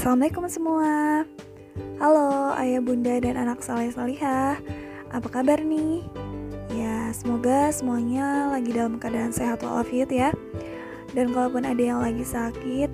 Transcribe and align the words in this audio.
Assalamualaikum 0.00 0.48
semua. 0.48 1.28
Halo 2.00 2.56
ayah 2.56 2.80
bunda 2.80 3.20
dan 3.20 3.36
anak 3.36 3.60
saleh 3.60 3.92
salihah. 3.92 4.56
Apa 5.12 5.28
kabar 5.28 5.60
nih? 5.60 6.00
Ya 6.72 7.12
semoga 7.12 7.68
semuanya 7.68 8.48
lagi 8.48 8.72
dalam 8.72 8.96
keadaan 8.96 9.28
sehat 9.28 9.60
walafiat 9.60 10.08
ya. 10.08 10.32
Dan 11.12 11.36
kalaupun 11.36 11.68
ada 11.68 11.76
yang 11.76 12.00
lagi 12.00 12.24
sakit 12.24 12.88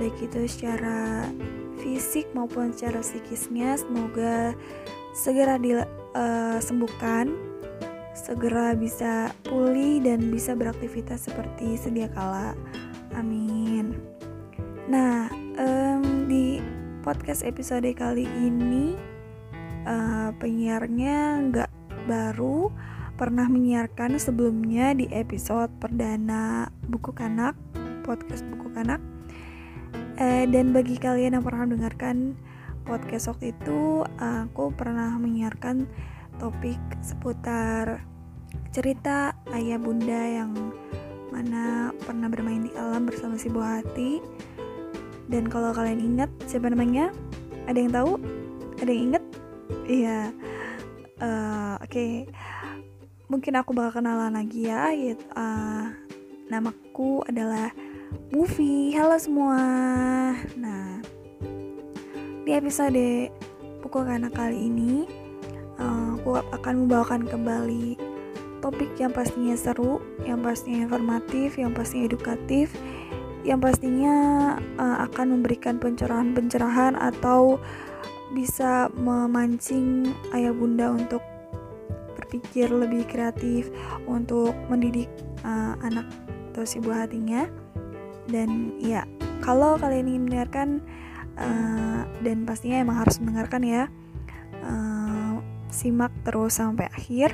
Baik 0.00 0.16
itu 0.24 0.48
secara 0.48 1.28
fisik 1.84 2.24
maupun 2.32 2.72
secara 2.72 3.04
psikisnya 3.04 3.76
Semoga 3.76 4.56
segera 5.12 5.60
disembuhkan 5.60 7.28
uh, 7.28 8.16
Segera 8.16 8.72
bisa 8.72 9.36
pulih 9.44 10.00
dan 10.00 10.32
bisa 10.32 10.56
beraktivitas 10.56 11.28
seperti 11.28 11.76
sedia 11.76 12.08
kala. 12.08 12.56
Amin. 13.12 13.92
Nah, 14.88 15.28
um, 15.58 16.30
di 16.30 16.62
podcast 17.02 17.42
episode 17.42 17.90
kali 17.98 18.24
ini 18.24 18.94
uh, 19.84 20.30
penyiarnya 20.38 21.50
nggak 21.50 21.70
baru 22.06 22.70
pernah 23.18 23.50
menyiarkan 23.50 24.22
sebelumnya 24.22 24.94
di 24.94 25.10
episode 25.10 25.74
perdana 25.82 26.70
buku 26.86 27.10
kanak 27.10 27.58
podcast 28.06 28.46
buku 28.46 28.70
kanak. 28.72 29.02
Uh, 30.18 30.46
dan 30.50 30.74
bagi 30.74 30.98
kalian 30.98 31.38
yang 31.38 31.44
pernah 31.44 31.66
mendengarkan 31.68 32.38
podcast 32.86 33.28
waktu 33.28 33.52
itu 33.52 34.02
aku 34.16 34.72
pernah 34.72 35.14
menyiarkan 35.20 35.84
topik 36.40 36.80
seputar 37.04 38.02
cerita 38.72 39.36
ayah 39.52 39.76
bunda 39.76 40.22
yang 40.42 40.54
mana 41.28 41.92
pernah 42.02 42.26
bermain 42.32 42.64
di 42.64 42.72
alam 42.74 43.04
bersama 43.04 43.36
si 43.36 43.52
buah 43.52 43.84
hati 43.84 44.22
dan 45.28 45.44
kalau 45.52 45.76
kalian 45.76 46.00
ingat 46.00 46.32
siapa 46.48 46.72
namanya? 46.72 47.12
Ada 47.68 47.78
yang 47.78 47.92
tahu? 47.92 48.12
Ada 48.80 48.90
yang 48.90 49.02
ingat? 49.12 49.24
Iya. 49.84 50.20
Uh, 51.20 51.74
Oke. 51.84 51.92
Okay. 51.92 52.12
Mungkin 53.28 53.60
aku 53.60 53.76
bakal 53.76 54.00
kenalan 54.00 54.32
lagi 54.32 54.72
ya. 54.72 54.88
Uh, 55.36 55.92
namaku 56.48 57.20
adalah 57.28 57.68
Movie. 58.32 58.96
Halo 58.96 59.20
semua. 59.20 59.60
Nah, 60.56 61.04
di 62.48 62.56
episode 62.56 63.28
pukul 63.84 64.08
kanak 64.08 64.32
kali 64.32 64.72
ini 64.72 65.04
uh, 65.76 66.16
aku 66.16 66.40
akan 66.40 66.88
membawakan 66.88 67.28
kembali 67.28 68.00
topik 68.64 68.90
yang 68.96 69.12
pastinya 69.12 69.54
seru, 69.54 70.00
yang 70.24 70.40
pastinya 70.40 70.88
informatif, 70.88 71.60
yang 71.60 71.76
pastinya 71.76 72.08
edukatif, 72.08 72.72
yang 73.46 73.62
pastinya 73.62 74.16
uh, 74.78 75.06
akan 75.06 75.38
memberikan 75.38 75.78
pencerahan-pencerahan 75.78 76.98
atau 76.98 77.62
bisa 78.34 78.92
memancing 78.98 80.12
ayah 80.36 80.52
bunda 80.52 80.92
untuk 80.92 81.22
berpikir 82.18 82.68
lebih 82.68 83.08
kreatif 83.08 83.72
untuk 84.04 84.52
mendidik 84.68 85.08
uh, 85.46 85.78
anak 85.80 86.04
atau 86.52 86.64
si 86.66 86.82
buah 86.82 87.08
hatinya. 87.08 87.48
Dan 88.28 88.76
ya 88.76 89.08
kalau 89.40 89.80
kalian 89.80 90.12
ingin 90.12 90.22
mendengarkan 90.28 90.68
uh, 91.40 92.04
dan 92.20 92.44
pastinya 92.44 92.84
emang 92.84 93.00
harus 93.00 93.16
mendengarkan 93.22 93.62
ya 93.64 93.82
uh, 94.60 95.40
simak 95.72 96.12
terus 96.28 96.60
sampai 96.60 96.90
akhir 96.92 97.32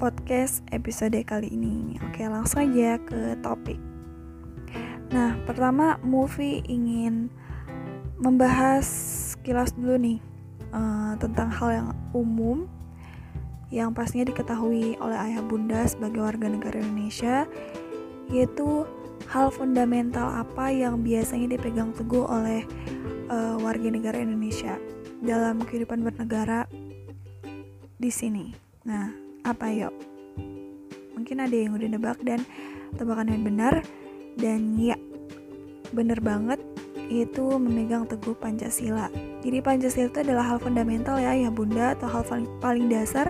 podcast 0.00 0.64
episode 0.72 1.20
kali 1.28 1.52
ini. 1.52 2.00
Oke 2.08 2.24
langsung 2.24 2.64
aja 2.64 2.96
ke 2.96 3.36
topik 3.44 3.91
Nah, 5.12 5.36
pertama 5.44 6.00
movie 6.00 6.64
ingin 6.64 7.28
membahas 8.16 8.88
kilas 9.44 9.76
dulu 9.76 10.00
nih 10.00 10.18
uh, 10.72 11.14
tentang 11.20 11.52
hal 11.52 11.70
yang 11.70 11.88
umum 12.16 12.64
yang 13.72 13.92
pastinya 13.92 14.28
diketahui 14.28 14.96
oleh 15.00 15.18
ayah 15.28 15.44
bunda 15.44 15.84
sebagai 15.84 16.24
warga 16.24 16.48
negara 16.48 16.80
Indonesia 16.80 17.44
yaitu 18.32 18.88
hal 19.28 19.52
fundamental 19.52 20.32
apa 20.32 20.72
yang 20.72 21.04
biasanya 21.04 21.56
dipegang 21.56 21.92
teguh 21.92 22.24
oleh 22.24 22.64
uh, 23.28 23.60
warga 23.60 23.88
negara 23.92 24.16
Indonesia 24.16 24.80
dalam 25.20 25.60
kehidupan 25.60 26.00
bernegara 26.00 26.64
di 28.00 28.10
sini. 28.10 28.50
Nah, 28.88 29.12
apa 29.46 29.70
yuk? 29.70 29.94
Mungkin 31.14 31.38
ada 31.38 31.54
yang 31.54 31.76
udah 31.76 31.88
nebak 31.92 32.18
dan 32.24 32.42
tebakan 32.96 33.30
yang 33.30 33.44
benar 33.46 33.84
dan 34.38 34.76
ya 34.80 34.96
bener 35.92 36.18
banget 36.24 36.60
itu 37.12 37.60
memegang 37.60 38.08
teguh 38.08 38.32
Pancasila. 38.32 39.12
Jadi 39.44 39.60
Pancasila 39.60 40.08
itu 40.08 40.20
adalah 40.24 40.44
hal 40.48 40.58
fundamental 40.62 41.20
ya, 41.20 41.36
ya 41.36 41.52
bunda 41.52 41.92
atau 41.92 42.08
hal 42.08 42.24
paling 42.64 42.88
dasar 42.88 43.28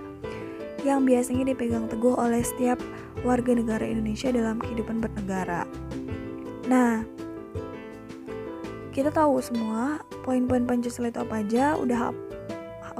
yang 0.86 1.02
biasanya 1.02 1.50
dipegang 1.50 1.90
teguh 1.90 2.14
oleh 2.14 2.42
setiap 2.42 2.78
warga 3.26 3.54
negara 3.54 3.82
Indonesia 3.82 4.30
dalam 4.30 4.62
kehidupan 4.62 5.02
bernegara. 5.02 5.66
Nah, 6.70 7.02
kita 8.94 9.10
tahu 9.10 9.42
semua 9.42 10.02
poin-poin 10.22 10.62
Pancasila 10.62 11.10
itu 11.10 11.22
apa 11.22 11.42
aja, 11.42 11.74
udah 11.74 12.14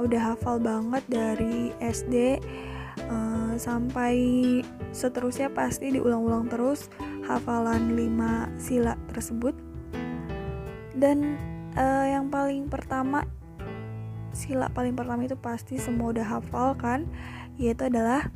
udah 0.01 0.21
hafal 0.33 0.57
banget 0.57 1.03
dari 1.05 1.69
SD 1.77 2.41
uh, 3.07 3.53
eh, 3.53 3.53
sampai 3.61 4.15
seterusnya 4.89 5.53
pasti 5.53 5.93
diulang-ulang 5.93 6.49
terus 6.49 6.89
hafalan 7.25 7.95
lima 7.95 8.51
sila 8.59 8.95
tersebut. 9.11 9.55
Dan 10.93 11.39
uh, 11.75 12.05
yang 12.07 12.29
paling 12.29 12.69
pertama 12.69 13.25
sila 14.33 14.65
paling 14.73 14.97
pertama 14.97 15.29
itu 15.29 15.37
pasti 15.37 15.77
semua 15.77 16.13
udah 16.13 16.25
hafal 16.39 16.77
kan? 16.77 17.07
Yaitu 17.57 17.87
adalah 17.89 18.29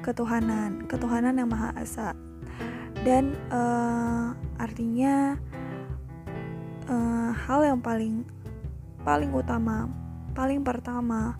ketuhanan 0.00 0.88
ketuhanan 0.88 1.36
yang 1.36 1.50
maha 1.50 1.74
esa. 1.80 2.16
Dan 3.00 3.36
uh, 3.48 4.36
artinya 4.60 5.40
uh, 6.90 7.32
hal 7.32 7.64
yang 7.64 7.80
paling 7.80 8.26
paling 9.00 9.32
utama 9.32 9.88
paling 10.36 10.60
pertama 10.60 11.36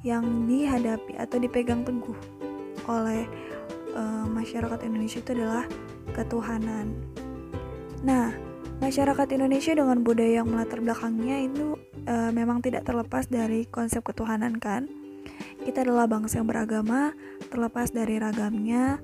yang 0.00 0.48
dihadapi 0.48 1.18
atau 1.20 1.36
dipegang 1.36 1.84
teguh 1.84 2.16
oleh 2.88 3.28
uh, 3.92 4.24
masyarakat 4.30 4.80
Indonesia 4.88 5.20
itu 5.20 5.36
adalah 5.36 5.68
ketuhanan. 6.12 6.92
Nah, 8.00 8.32
masyarakat 8.80 9.28
Indonesia 9.36 9.76
dengan 9.76 10.00
budaya 10.00 10.40
yang 10.40 10.48
melatar 10.48 10.80
belakangnya 10.80 11.44
itu 11.44 11.76
uh, 12.08 12.30
memang 12.32 12.64
tidak 12.64 12.88
terlepas 12.88 13.28
dari 13.28 13.68
konsep 13.68 14.00
ketuhanan 14.00 14.56
kan. 14.56 14.88
Kita 15.60 15.84
adalah 15.84 16.08
bangsa 16.08 16.40
yang 16.40 16.48
beragama, 16.48 17.12
terlepas 17.52 17.92
dari 17.92 18.16
ragamnya, 18.16 18.96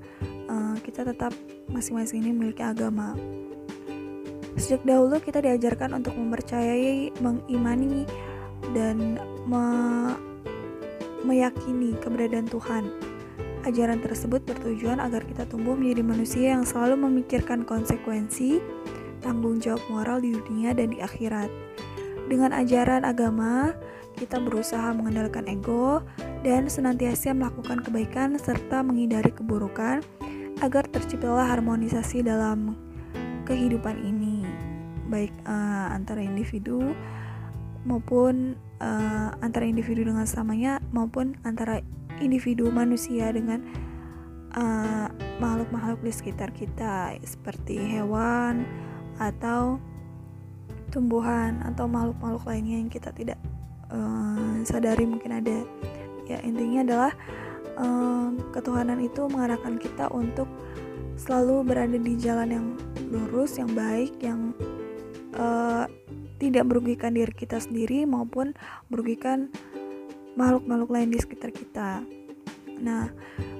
uh, 0.49 0.75
kita 0.81 1.05
tetap 1.05 1.31
masing-masing 1.69 2.25
ini 2.25 2.33
memiliki 2.33 2.65
agama. 2.65 3.13
Sejak 4.57 4.81
dahulu 4.81 5.21
kita 5.21 5.37
diajarkan 5.37 6.01
untuk 6.01 6.17
mempercayai, 6.17 7.13
mengimani, 7.21 8.09
dan 8.73 9.21
me 9.45 9.65
meyakini 11.25 11.97
keberadaan 11.99 12.47
Tuhan 12.47 13.06
Ajaran 13.65 14.03
tersebut 14.03 14.45
bertujuan 14.45 15.01
agar 15.01 15.25
kita 15.25 15.47
tumbuh 15.49 15.73
menjadi 15.73 16.03
manusia 16.05 16.45
yang 16.53 16.63
selalu 16.67 17.09
memikirkan 17.09 17.65
konsekuensi, 17.65 18.61
tanggung 19.25 19.57
jawab 19.57 19.81
moral 19.89 20.21
di 20.21 20.35
dunia 20.35 20.77
dan 20.77 20.93
di 20.93 21.01
akhirat. 21.01 21.49
Dengan 22.27 22.53
ajaran 22.53 23.07
agama, 23.07 23.73
kita 24.19 24.37
berusaha 24.41 24.93
mengendalikan 24.93 25.47
ego 25.47 26.03
dan 26.43 26.67
senantiasa 26.67 27.31
melakukan 27.31 27.81
kebaikan 27.81 28.35
serta 28.35 28.83
menghindari 28.83 29.31
keburukan 29.31 30.03
agar 30.61 30.83
terciptalah 30.89 31.45
harmonisasi 31.47 32.25
dalam 32.25 32.73
kehidupan 33.45 33.95
ini, 34.03 34.43
baik 35.07 35.31
uh, 35.47 35.93
antara 35.93 36.19
individu 36.19 36.91
maupun 37.87 38.59
uh, 38.83 39.31
antara 39.39 39.63
individu 39.63 40.03
dengan 40.03 40.27
samanya 40.27 40.83
maupun 40.91 41.39
antara 41.47 41.79
individu 42.19 42.69
manusia 42.69 43.29
dengan 43.31 43.61
uh, 44.57 45.07
makhluk-makhluk 45.37 46.01
di 46.01 46.11
sekitar 46.13 46.49
kita 46.53 47.17
seperti 47.21 47.77
hewan 47.77 48.65
atau 49.17 49.81
tumbuhan 50.89 51.59
atau 51.67 51.85
makhluk-makhluk 51.85 52.43
lainnya 52.47 52.77
yang 52.81 52.91
kita 52.91 53.11
tidak 53.13 53.39
uh, 53.91 54.61
sadari 54.63 55.05
mungkin 55.05 55.37
ada. 55.37 55.63
Ya 56.27 56.43
intinya 56.43 56.83
adalah 56.83 57.11
uh, 57.79 58.29
ketuhanan 58.51 58.99
itu 58.99 59.27
mengarahkan 59.29 59.79
kita 59.79 60.11
untuk 60.11 60.47
selalu 61.17 61.65
berada 61.65 61.97
di 61.97 62.13
jalan 62.19 62.49
yang 62.51 62.67
lurus 63.09 63.57
yang 63.57 63.71
baik 63.73 64.13
yang 64.21 64.53
uh, 65.33 65.89
tidak 66.37 66.69
merugikan 66.69 67.17
diri 67.17 67.33
kita 67.33 67.57
sendiri 67.57 68.05
maupun 68.05 68.53
merugikan 68.93 69.49
makhluk-makhluk 70.37 70.93
lain 70.93 71.09
di 71.09 71.19
sekitar 71.19 71.49
kita. 71.49 72.05
Nah, 72.77 73.09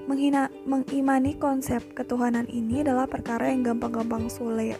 menghina, 0.06 0.54
mengimani 0.64 1.34
konsep 1.42 1.82
ketuhanan 1.98 2.46
ini 2.46 2.86
adalah 2.86 3.10
perkara 3.10 3.50
yang 3.50 3.66
gampang-gampang 3.66 4.30
sulit. 4.30 4.78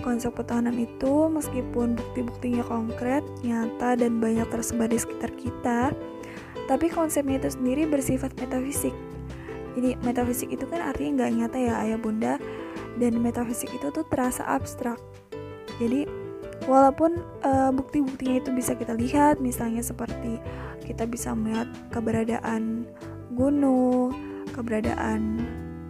konsep 0.00 0.32
ketuhanan 0.32 0.78
itu 0.78 1.28
meskipun 1.28 1.98
bukti-buktinya 1.98 2.62
konkret, 2.64 3.26
nyata 3.42 3.98
dan 3.98 4.22
banyak 4.22 4.46
tersebar 4.48 4.86
di 4.86 4.96
sekitar 4.96 5.34
kita, 5.34 5.90
tapi 6.70 6.86
konsepnya 6.86 7.42
itu 7.42 7.50
sendiri 7.58 7.90
bersifat 7.90 8.32
metafisik. 8.38 8.94
Jadi 9.74 9.98
metafisik 10.02 10.50
itu 10.50 10.64
kan 10.66 10.82
artinya 10.82 11.26
nggak 11.26 11.32
nyata 11.36 11.58
ya 11.58 11.74
ayah 11.84 11.98
bunda, 12.00 12.34
dan 12.98 13.12
metafisik 13.18 13.70
itu 13.74 13.90
tuh 13.90 14.06
terasa 14.08 14.46
abstrak. 14.46 14.98
Jadi 15.78 16.06
walaupun 16.66 17.20
uh, 17.42 17.70
bukti-buktinya 17.74 18.42
itu 18.42 18.50
bisa 18.54 18.78
kita 18.78 18.94
lihat, 18.94 19.38
misalnya 19.38 19.82
seperti 19.84 20.38
kita 20.90 21.06
bisa 21.06 21.30
melihat 21.38 21.70
keberadaan 21.94 22.90
gunung, 23.30 24.10
keberadaan 24.50 25.38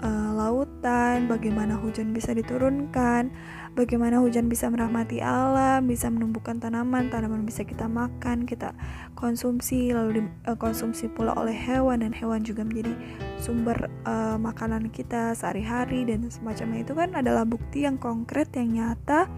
uh, 0.05 0.31
lautan, 0.37 1.25
bagaimana 1.25 1.77
hujan 1.81 2.13
bisa 2.13 2.37
diturunkan, 2.37 3.33
bagaimana 3.73 4.21
hujan 4.21 4.49
bisa 4.53 4.69
merahmati 4.69 5.25
alam, 5.25 5.89
bisa 5.89 6.13
menumbuhkan 6.13 6.61
tanaman, 6.61 7.09
tanaman 7.09 7.49
bisa 7.49 7.65
kita 7.65 7.89
makan, 7.89 8.45
kita 8.45 8.77
konsumsi, 9.17 9.97
lalu 9.97 10.21
di, 10.21 10.23
uh, 10.45 10.57
konsumsi 10.61 11.09
pula 11.09 11.33
oleh 11.37 11.57
hewan 11.57 12.05
dan 12.05 12.13
hewan 12.13 12.45
juga 12.45 12.61
menjadi 12.61 12.93
sumber 13.41 13.89
uh, 14.05 14.37
makanan 14.37 14.93
kita 14.93 15.33
sehari-hari 15.33 16.05
dan 16.05 16.29
semacamnya. 16.29 16.85
Itu 16.85 16.93
kan 16.93 17.17
adalah 17.17 17.49
bukti 17.49 17.89
yang 17.89 17.97
konkret 17.97 18.53
yang 18.53 18.77
nyata 18.77 19.29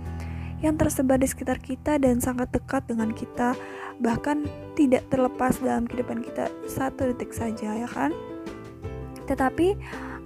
yang 0.62 0.78
tersebar 0.78 1.18
di 1.18 1.26
sekitar 1.26 1.58
kita 1.58 1.98
dan 1.98 2.22
sangat 2.22 2.54
dekat 2.54 2.86
dengan 2.86 3.10
kita 3.10 3.58
bahkan 4.02 4.44
tidak 4.75 5.06
terlepas 5.08 5.62
dalam 5.62 5.87
kehidupan 5.87 6.26
kita 6.26 6.50
satu 6.66 7.14
detik 7.14 7.31
saja 7.31 7.87
ya 7.87 7.88
kan? 7.88 8.10
Tetapi 9.31 9.78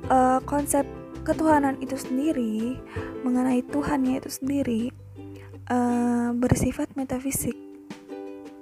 uh, 0.08 0.40
konsep 0.48 0.88
ketuhanan 1.22 1.76
itu 1.82 1.98
sendiri 1.98 2.80
mengenai 3.26 3.60
Tuhannya 3.66 4.22
itu 4.22 4.30
sendiri 4.30 4.82
uh, 5.68 6.30
bersifat 6.32 6.88
metafisik 6.96 7.54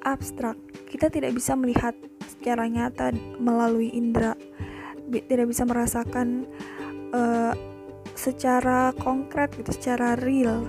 abstrak. 0.05 0.59
Kita 0.91 1.09
tidak 1.09 1.37
bisa 1.37 1.57
melihat 1.57 1.95
secara 2.25 2.69
nyata 2.69 3.15
melalui 3.41 3.93
indera. 3.93 4.37
Tidak 5.09 5.47
bisa 5.47 5.69
merasakan 5.69 6.49
uh, 7.13 7.53
secara 8.15 8.95
konkret 8.97 9.53
gitu 9.59 9.75
secara 9.75 10.17
real 10.17 10.65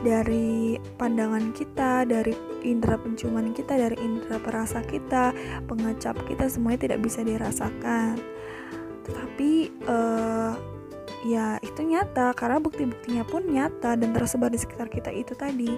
dari 0.00 0.78
pandangan 0.96 1.50
kita 1.56 2.04
dari 2.04 2.53
indera 2.64 2.96
penciuman 2.96 3.52
kita 3.52 3.76
dari 3.76 3.96
indera 4.00 4.40
perasa 4.40 4.80
kita 4.80 5.36
pengecap 5.68 6.16
kita 6.24 6.48
semuanya 6.48 6.88
tidak 6.88 7.00
bisa 7.04 7.20
dirasakan. 7.20 8.16
Tetapi 9.04 9.52
uh, 9.84 10.52
ya 11.28 11.60
itu 11.60 11.80
nyata 11.84 12.32
karena 12.36 12.60
bukti-buktinya 12.60 13.24
pun 13.24 13.44
nyata 13.48 13.96
dan 13.96 14.10
tersebar 14.16 14.48
di 14.48 14.60
sekitar 14.60 14.88
kita 14.88 15.12
itu 15.12 15.36
tadi. 15.36 15.70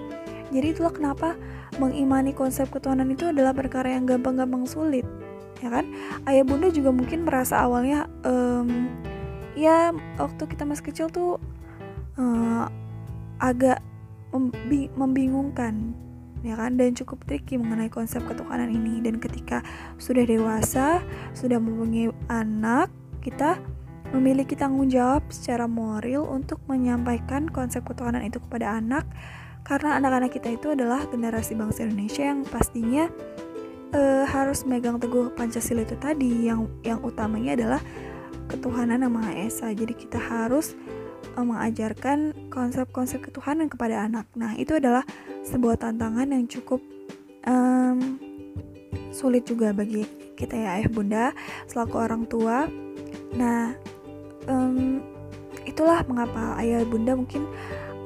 Jadi 0.47 0.67
itulah 0.71 0.95
kenapa 0.95 1.35
mengimani 1.75 2.31
konsep 2.31 2.71
ketuhanan 2.71 3.11
itu 3.11 3.27
adalah 3.27 3.51
perkara 3.51 3.91
yang 3.91 4.07
gampang-gampang 4.07 4.63
sulit 4.63 5.03
ya 5.61 5.69
kan? 5.73 5.85
Ayah 6.29 6.45
bunda 6.45 6.69
juga 6.69 6.93
mungkin 6.93 7.25
merasa 7.25 7.61
awalnya 7.65 8.05
um, 8.23 8.89
ya 9.57 9.91
waktu 10.21 10.43
kita 10.45 10.63
masih 10.63 10.85
kecil 10.85 11.07
tuh 11.09 11.41
uh, 12.17 12.69
agak 13.41 13.81
membingungkan 14.93 15.95
ya 16.45 16.53
kan 16.57 16.77
dan 16.77 16.93
cukup 16.93 17.25
tricky 17.25 17.57
mengenai 17.57 17.89
konsep 17.89 18.21
ketuhanan 18.25 18.69
ini 18.69 19.01
dan 19.01 19.17
ketika 19.17 19.65
sudah 19.97 20.23
dewasa 20.25 21.01
sudah 21.33 21.57
mempunyai 21.57 22.13
anak 22.29 22.93
kita 23.21 23.57
memiliki 24.15 24.55
tanggung 24.55 24.87
jawab 24.87 25.25
secara 25.27 25.67
moral 25.67 26.29
untuk 26.29 26.63
menyampaikan 26.69 27.49
konsep 27.51 27.83
ketuhanan 27.83 28.23
itu 28.23 28.39
kepada 28.39 28.79
anak 28.79 29.03
karena 29.67 29.99
anak-anak 29.99 30.31
kita 30.31 30.55
itu 30.55 30.71
adalah 30.71 31.03
generasi 31.11 31.51
bangsa 31.59 31.83
Indonesia 31.83 32.23
yang 32.23 32.47
pastinya 32.47 33.11
uh, 33.91 34.23
harus 34.23 34.63
megang 34.63 34.95
teguh 34.95 35.35
Pancasila 35.35 35.83
itu 35.83 35.99
tadi 35.99 36.47
yang 36.47 36.71
yang 36.87 37.03
utamanya 37.03 37.59
adalah 37.59 37.81
ketuhanan 38.47 39.03
yang 39.03 39.13
Maha 39.13 39.35
Esa. 39.43 39.71
Jadi 39.75 39.91
kita 39.91 40.17
harus 40.17 40.73
uh, 41.35 41.43
mengajarkan 41.43 42.47
konsep-konsep 42.47 43.27
ketuhanan 43.27 43.67
kepada 43.67 44.07
anak. 44.07 44.25
Nah, 44.39 44.55
itu 44.55 44.79
adalah 44.79 45.03
sebuah 45.47 45.79
tantangan 45.79 46.27
yang 46.27 46.43
cukup 46.51 46.83
um, 47.47 48.19
sulit 49.15 49.47
juga 49.47 49.71
bagi 49.71 50.03
kita 50.35 50.53
ya 50.53 50.77
ayah 50.77 50.91
bunda 50.91 51.25
selaku 51.65 51.95
orang 51.97 52.27
tua 52.27 52.67
Nah, 53.35 53.75
um, 54.47 55.03
itulah 55.67 56.05
mengapa 56.07 56.55
ayah 56.63 56.81
bunda 56.87 57.17
mungkin 57.17 57.43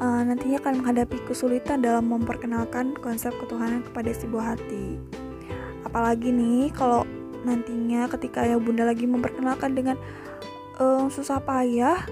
uh, 0.01 0.21
nantinya 0.25 0.57
akan 0.59 0.81
menghadapi 0.81 1.21
kesulitan 1.29 1.79
dalam 1.85 2.09
memperkenalkan 2.09 2.97
konsep 2.97 3.31
ketuhanan 3.38 3.85
kepada 3.85 4.09
si 4.11 4.25
buah 4.25 4.57
hati. 4.57 4.97
Apalagi 5.85 6.33
nih 6.33 6.73
kalau 6.73 7.05
nantinya 7.45 8.09
ketika 8.09 8.45
ayah 8.45 8.57
bunda 8.57 8.85
lagi 8.85 9.05
memperkenalkan 9.05 9.73
dengan 9.73 9.97
um, 10.81 11.09
susah 11.09 11.41
payah 11.41 12.05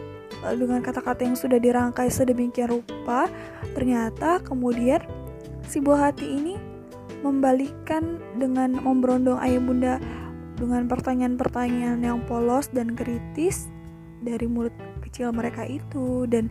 eh, 0.45 0.55
dengan 0.57 0.81
kata-kata 0.81 1.25
yang 1.25 1.37
sudah 1.37 1.57
dirangkai 1.57 2.09
sedemikian 2.09 2.69
rupa, 2.69 3.29
ternyata 3.73 4.41
kemudian 4.41 5.01
si 5.69 5.77
buah 5.77 6.09
hati 6.09 6.25
ini 6.25 6.57
membalikan 7.21 8.17
dengan 8.41 8.81
memberondong 8.81 9.37
ayah 9.45 9.61
bunda 9.61 9.95
dengan 10.57 10.89
pertanyaan-pertanyaan 10.89 12.01
yang 12.01 12.19
polos 12.25 12.73
dan 12.73 12.97
kritis 12.97 13.69
dari 14.25 14.49
mulut 14.49 14.73
kecil 15.05 15.29
mereka 15.29 15.63
itu. 15.69 16.25
Dan 16.25 16.49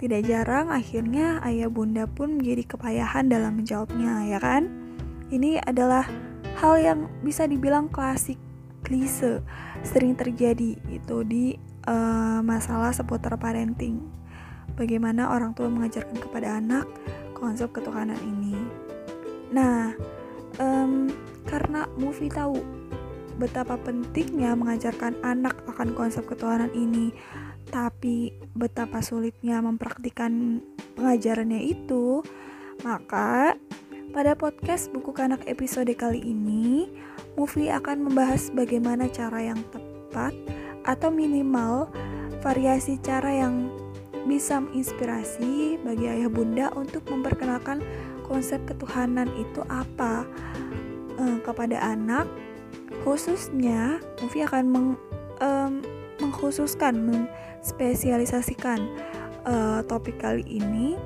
tidak 0.00 0.24
jarang 0.24 0.72
akhirnya 0.72 1.44
ayah 1.44 1.68
bunda 1.68 2.08
pun 2.08 2.40
menjadi 2.40 2.74
kepayahan 2.74 3.28
dalam 3.28 3.60
menjawabnya 3.60 4.32
ya 4.32 4.40
kan? 4.40 4.72
Ini 5.28 5.60
adalah 5.62 6.08
hal 6.58 6.80
yang 6.80 6.98
bisa 7.20 7.44
dibilang 7.44 7.92
klasik 7.92 8.40
klise 8.80 9.44
sering 9.84 10.16
terjadi 10.16 10.80
itu 10.88 11.16
di 11.28 11.54
uh, 11.84 12.40
masalah 12.40 12.90
seputar 12.96 13.36
parenting. 13.36 14.00
Bagaimana 14.74 15.28
orang 15.36 15.52
tua 15.52 15.68
mengajarkan 15.68 16.16
kepada 16.16 16.56
anak 16.56 16.88
konsep 17.40 17.72
ketuhanan 17.72 18.20
ini. 18.20 18.54
Nah 19.50 19.96
um, 20.60 21.08
karena 21.48 21.88
movie 21.96 22.30
tahu 22.30 22.60
betapa 23.40 23.80
pentingnya 23.80 24.52
mengajarkan 24.52 25.16
anak 25.24 25.56
akan 25.64 25.96
konsep 25.96 26.28
ketuhanan 26.28 26.68
ini, 26.76 27.08
tapi 27.72 28.36
betapa 28.52 29.00
sulitnya 29.00 29.64
mempraktikkan 29.64 30.60
pengajarannya 31.00 31.64
itu, 31.64 32.20
maka 32.84 33.56
pada 34.12 34.36
podcast 34.36 34.92
Buku 34.92 35.16
Kanak 35.16 35.48
episode 35.48 35.88
kali 35.96 36.20
ini, 36.20 36.92
Movie 37.38 37.72
akan 37.72 38.10
membahas 38.10 38.52
bagaimana 38.52 39.08
cara 39.08 39.40
yang 39.40 39.62
tepat 39.72 40.36
atau 40.84 41.08
minimal 41.08 41.88
variasi 42.44 43.00
cara 43.00 43.32
yang 43.32 43.72
bisa 44.28 44.60
menginspirasi 44.60 45.80
bagi 45.80 46.06
ayah 46.08 46.28
bunda 46.28 46.66
untuk 46.76 47.04
memperkenalkan 47.08 47.80
konsep 48.24 48.60
ketuhanan 48.68 49.28
itu 49.38 49.64
apa? 49.68 50.28
Eh, 51.20 51.38
kepada 51.44 51.76
anak 51.84 52.24
khususnya 53.04 54.00
movie 54.24 54.44
akan 54.44 54.64
meng, 54.72 54.88
um, 55.40 55.84
mengkhususkan 56.20 56.96
menspesialisasikan 57.00 58.80
uh, 59.44 59.80
topik 59.84 60.20
kali 60.20 60.44
ini 60.48 60.96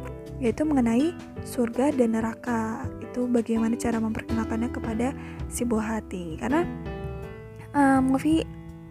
yaitu 0.42 0.66
mengenai 0.66 1.14
surga 1.46 1.94
dan 1.94 2.18
neraka. 2.18 2.82
Itu 2.98 3.30
bagaimana 3.30 3.78
cara 3.78 4.02
memperkenalkannya 4.02 4.70
kepada 4.74 5.14
si 5.46 5.62
buah 5.62 5.98
hati. 5.98 6.34
Karena 6.38 6.66
uh, 7.74 8.02
movie 8.02 8.42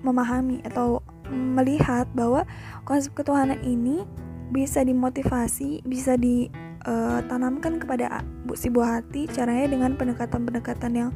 memahami 0.03 0.63
atau 0.63 1.02
melihat 1.31 2.09
bahwa 2.11 2.43
konsep 2.83 3.15
ketuhanan 3.15 3.61
ini 3.63 4.03
bisa 4.53 4.85
dimotivasi 4.85 5.81
bisa 5.87 6.13
ditanamkan 6.13 7.73
uh, 7.77 7.79
kepada 7.81 8.05
si 8.53 8.69
buah 8.69 9.01
hati 9.01 9.25
caranya 9.31 9.71
dengan 9.71 9.97
pendekatan-pendekatan 9.97 10.91
yang 10.93 11.11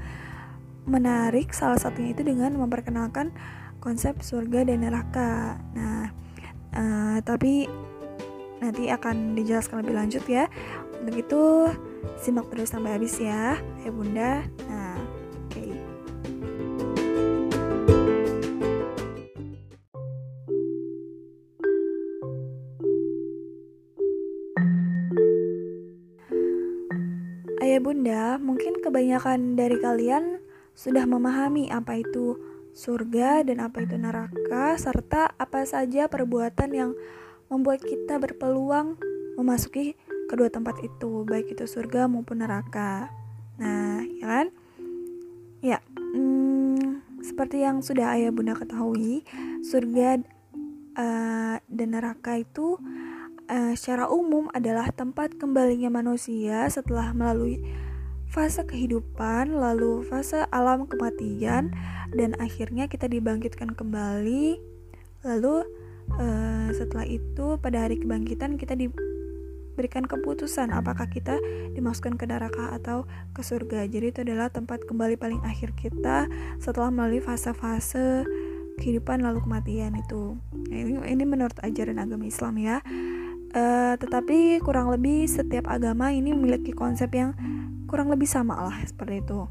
menarik 0.87 1.51
salah 1.51 1.77
satunya 1.77 2.15
itu 2.15 2.23
dengan 2.23 2.55
memperkenalkan 2.55 3.35
konsep 3.83 4.17
surga 4.23 4.65
dan 4.65 4.81
neraka. 4.81 5.59
Nah, 5.75 6.09
uh, 6.73 7.17
tapi 7.21 7.67
nanti 8.57 8.89
akan 8.89 9.37
dijelaskan 9.37 9.85
lebih 9.85 9.95
lanjut 9.95 10.23
ya. 10.25 10.49
Untuk 11.03 11.15
itu 11.19 11.43
simak 12.17 12.49
terus 12.49 12.73
sampai 12.73 12.97
habis 12.97 13.19
ya, 13.21 13.59
ya 13.83 13.89
bunda. 13.93 14.47
Nah, 14.65 14.86
Ayah 27.77 27.93
bunda, 27.93 28.23
mungkin 28.41 28.81
kebanyakan 28.81 29.53
dari 29.53 29.77
kalian 29.77 30.41
sudah 30.73 31.05
memahami 31.05 31.69
apa 31.69 32.01
itu 32.01 32.33
surga 32.73 33.45
dan 33.45 33.61
apa 33.61 33.85
itu 33.85 33.93
neraka, 34.01 34.73
serta 34.81 35.37
apa 35.37 35.61
saja 35.61 36.09
perbuatan 36.09 36.73
yang 36.73 36.97
membuat 37.53 37.85
kita 37.85 38.17
berpeluang 38.17 38.97
memasuki 39.37 39.93
kedua 40.25 40.49
tempat 40.49 40.81
itu, 40.81 41.21
baik 41.21 41.53
itu 41.53 41.69
surga 41.69 42.09
maupun 42.09 42.41
neraka. 42.41 43.13
Nah, 43.61 44.01
ya 44.09 44.25
kan? 44.25 44.47
Ya, 45.61 45.77
hmm, 46.17 47.21
seperti 47.21 47.61
yang 47.61 47.85
sudah 47.85 48.17
ayah 48.17 48.33
bunda 48.33 48.57
ketahui, 48.57 49.21
surga 49.61 50.17
uh, 50.97 51.61
dan 51.61 51.89
neraka 51.93 52.41
itu 52.41 52.81
uh, 53.49 53.73
secara 53.73 54.07
umum 54.11 54.51
adalah 54.53 54.91
tempat 54.91 55.35
kembalinya 55.39 55.91
manusia 55.91 56.67
setelah 56.67 57.11
melalui 57.15 57.63
fase 58.27 58.63
kehidupan, 58.67 59.55
lalu 59.55 60.03
fase 60.03 60.43
alam 60.51 60.85
kematian, 60.85 61.71
dan 62.11 62.35
akhirnya 62.37 62.91
kita 62.91 63.07
dibangkitkan 63.07 63.71
kembali. 63.73 64.59
Lalu 65.23 65.55
uh, 66.15 66.69
setelah 66.75 67.07
itu 67.07 67.55
pada 67.59 67.87
hari 67.87 67.97
kebangkitan 67.99 68.59
kita 68.59 68.75
diberikan 68.75 70.03
keputusan 70.03 70.71
apakah 70.75 71.07
kita 71.07 71.39
dimasukkan 71.73 72.19
ke 72.19 72.25
neraka 72.27 72.75
atau 72.75 73.07
ke 73.31 73.41
surga. 73.41 73.87
Jadi 73.87 74.05
itu 74.11 74.19
adalah 74.27 74.51
tempat 74.51 74.83
kembali 74.83 75.15
paling 75.15 75.41
akhir 75.47 75.73
kita 75.79 76.27
setelah 76.59 76.91
melalui 76.91 77.23
fase-fase 77.23 78.27
kehidupan 78.77 79.25
lalu 79.25 79.41
kematian 79.41 79.97
itu. 79.97 80.37
Ini, 80.69 81.01
ini 81.09 81.23
menurut 81.25 81.57
ajaran 81.65 81.97
agama 81.97 82.29
Islam 82.29 82.55
ya. 82.61 82.77
Uh, 83.57 83.97
tetapi 83.97 84.61
kurang 84.61 84.93
lebih 84.93 85.25
setiap 85.25 85.65
agama 85.65 86.13
ini 86.13 86.29
memiliki 86.29 86.69
konsep 86.77 87.09
yang 87.17 87.33
kurang 87.89 88.13
lebih 88.13 88.29
sama 88.29 88.53
lah 88.53 88.77
seperti 88.85 89.25
itu. 89.25 89.49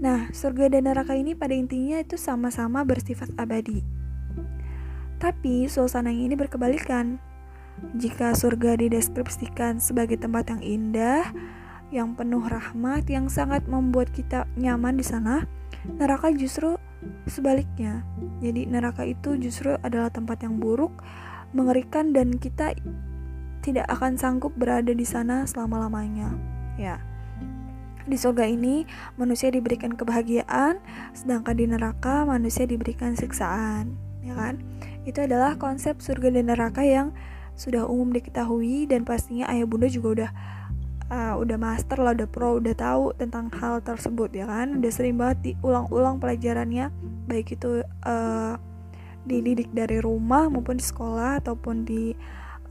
Nah, 0.00 0.32
surga 0.32 0.72
dan 0.72 0.88
neraka 0.88 1.12
ini 1.12 1.36
pada 1.36 1.52
intinya 1.52 2.00
itu 2.00 2.16
sama-sama 2.16 2.80
bersifat 2.80 3.28
abadi. 3.36 3.84
Tapi 5.20 5.68
suasana 5.68 6.08
yang 6.08 6.32
ini 6.32 6.34
berkebalikan. 6.40 7.20
Jika 7.92 8.32
surga 8.32 8.80
dideskripsikan 8.80 9.84
sebagai 9.84 10.16
tempat 10.16 10.48
yang 10.48 10.62
indah, 10.64 11.28
yang 11.92 12.16
penuh 12.16 12.40
rahmat, 12.40 13.04
yang 13.12 13.28
sangat 13.28 13.68
membuat 13.68 14.16
kita 14.16 14.48
nyaman 14.56 14.96
di 14.96 15.04
sana, 15.04 15.44
neraka 16.00 16.32
justru 16.32 16.80
sebaliknya. 17.28 18.00
Jadi 18.40 18.64
neraka 18.64 19.04
itu 19.04 19.36
justru 19.36 19.76
adalah 19.84 20.08
tempat 20.08 20.40
yang 20.40 20.56
buruk, 20.56 21.04
mengerikan 21.52 22.16
dan 22.16 22.40
kita 22.40 22.72
tidak 23.62 23.86
akan 23.88 24.18
sanggup 24.18 24.52
berada 24.58 24.90
di 24.90 25.06
sana 25.06 25.46
selama-lamanya. 25.46 26.34
Ya. 26.76 26.98
Di 28.02 28.18
surga 28.18 28.50
ini 28.50 28.82
manusia 29.14 29.54
diberikan 29.54 29.94
kebahagiaan, 29.94 30.82
sedangkan 31.14 31.54
di 31.54 31.70
neraka 31.70 32.26
manusia 32.26 32.66
diberikan 32.66 33.14
siksaan, 33.14 33.94
ya 34.26 34.34
kan? 34.34 34.58
Itu 35.06 35.22
adalah 35.22 35.54
konsep 35.54 36.02
surga 36.02 36.34
dan 36.34 36.50
neraka 36.50 36.82
yang 36.82 37.14
sudah 37.54 37.86
umum 37.86 38.10
diketahui 38.10 38.90
dan 38.90 39.06
pastinya 39.06 39.46
ayah 39.54 39.70
bunda 39.70 39.86
juga 39.86 40.08
udah 40.18 40.30
uh, 41.12 41.34
udah 41.38 41.58
master 41.60 42.00
lah, 42.02 42.18
udah 42.18 42.26
pro, 42.26 42.58
udah 42.58 42.74
tahu 42.74 43.14
tentang 43.14 43.52
hal 43.54 43.78
tersebut 43.84 44.34
ya 44.34 44.50
kan? 44.50 44.82
Udah 44.82 44.90
sering 44.90 45.14
banget 45.20 45.54
diulang-ulang 45.54 46.18
pelajarannya, 46.18 46.90
baik 47.30 47.54
itu 47.54 47.86
uh, 48.02 48.58
dididik 49.22 49.70
dari 49.70 50.02
rumah 50.02 50.50
maupun 50.50 50.80
di 50.80 50.84
sekolah 50.84 51.38
ataupun 51.38 51.86
di 51.86 52.18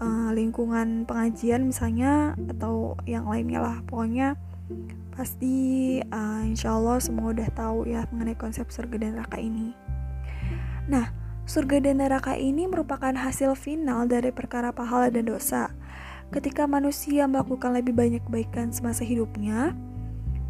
uh, 0.01 0.29
lingkungan 0.33 1.05
pengajian 1.05 1.69
misalnya 1.69 2.33
atau 2.57 2.97
yang 3.05 3.29
lainnya 3.29 3.61
lah. 3.61 3.77
Pokoknya 3.85 4.35
pasti 5.13 5.99
uh, 6.01 6.43
insya 6.43 6.73
Allah 6.75 6.97
semua 6.97 7.31
udah 7.31 7.49
tahu 7.53 7.85
ya 7.85 8.09
mengenai 8.09 8.35
konsep 8.35 8.67
surga 8.73 9.07
dan 9.07 9.21
neraka 9.21 9.37
ini. 9.37 9.77
Nah 10.89 11.13
surga 11.45 11.85
dan 11.85 12.01
neraka 12.01 12.33
ini 12.33 12.65
merupakan 12.65 13.13
hasil 13.13 13.53
final 13.53 14.09
dari 14.09 14.33
perkara 14.33 14.73
pahala 14.73 15.13
dan 15.13 15.29
dosa. 15.29 15.69
Ketika 16.31 16.63
manusia 16.65 17.27
melakukan 17.27 17.75
lebih 17.75 17.91
banyak 17.91 18.23
kebaikan 18.23 18.71
semasa 18.71 19.03
hidupnya 19.03 19.75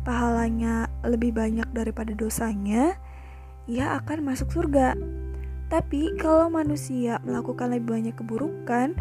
pahalanya 0.02 0.90
lebih 1.06 1.34
banyak 1.34 1.66
daripada 1.74 2.14
dosanya 2.18 2.98
ia 3.70 3.98
akan 3.98 4.26
masuk 4.26 4.50
surga. 4.50 4.98
Tapi 5.72 6.20
kalau 6.20 6.52
manusia 6.52 7.24
melakukan 7.24 7.72
lebih 7.72 7.96
banyak 7.96 8.16
keburukan, 8.20 8.92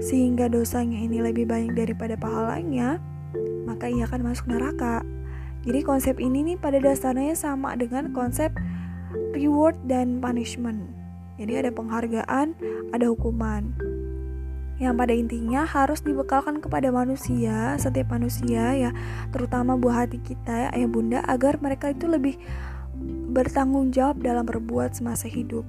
sehingga 0.00 0.50
dosanya 0.50 1.00
ini 1.00 1.20
lebih 1.24 1.48
banyak 1.48 1.72
daripada 1.76 2.14
pahalanya, 2.16 3.00
maka 3.64 3.90
ia 3.90 4.08
akan 4.08 4.32
masuk 4.32 4.48
neraka. 4.50 5.02
Jadi 5.66 5.82
konsep 5.82 6.16
ini 6.22 6.54
nih 6.54 6.56
pada 6.62 6.78
dasarnya 6.78 7.34
sama 7.34 7.74
dengan 7.74 8.14
konsep 8.14 8.54
reward 9.34 9.74
dan 9.84 10.22
punishment. 10.22 10.86
Jadi 11.36 11.52
ada 11.58 11.70
penghargaan, 11.74 12.56
ada 12.94 13.06
hukuman. 13.10 13.74
Yang 14.76 14.94
pada 14.94 15.12
intinya 15.16 15.62
harus 15.64 16.04
dibekalkan 16.04 16.60
kepada 16.60 16.92
manusia, 16.92 17.80
setiap 17.80 18.12
manusia 18.12 18.76
ya, 18.76 18.90
terutama 19.32 19.74
buah 19.74 20.04
hati 20.04 20.20
kita 20.20 20.52
ya, 20.52 20.68
ayah 20.76 20.88
bunda 20.88 21.20
agar 21.24 21.56
mereka 21.60 21.90
itu 21.92 22.04
lebih 22.04 22.36
bertanggung 23.32 23.92
jawab 23.92 24.20
dalam 24.20 24.44
berbuat 24.44 24.96
semasa 24.96 25.28
hidup. 25.28 25.64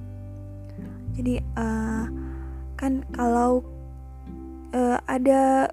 Jadi 1.16 1.40
uh, 1.56 2.04
kan 2.76 3.02
kalau 3.10 3.64
uh, 4.74 4.98
ada 5.08 5.72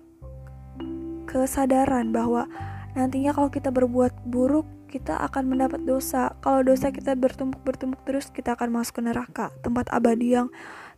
kesadaran 1.25 2.15
bahwa 2.15 2.47
nantinya 2.95 3.35
kalau 3.35 3.51
kita 3.51 3.73
berbuat 3.73 4.23
buruk 4.23 4.65
kita 4.95 5.19
akan 5.27 5.51
mendapat 5.51 5.83
dosa. 5.83 6.31
Kalau 6.39 6.63
dosa 6.63 6.87
kita 6.87 7.19
bertumpuk-bertumpuk 7.19 7.99
terus, 8.07 8.31
kita 8.31 8.55
akan 8.55 8.79
masuk 8.79 9.03
ke 9.03 9.11
neraka, 9.11 9.51
tempat 9.59 9.91
abadi 9.91 10.39
yang 10.39 10.47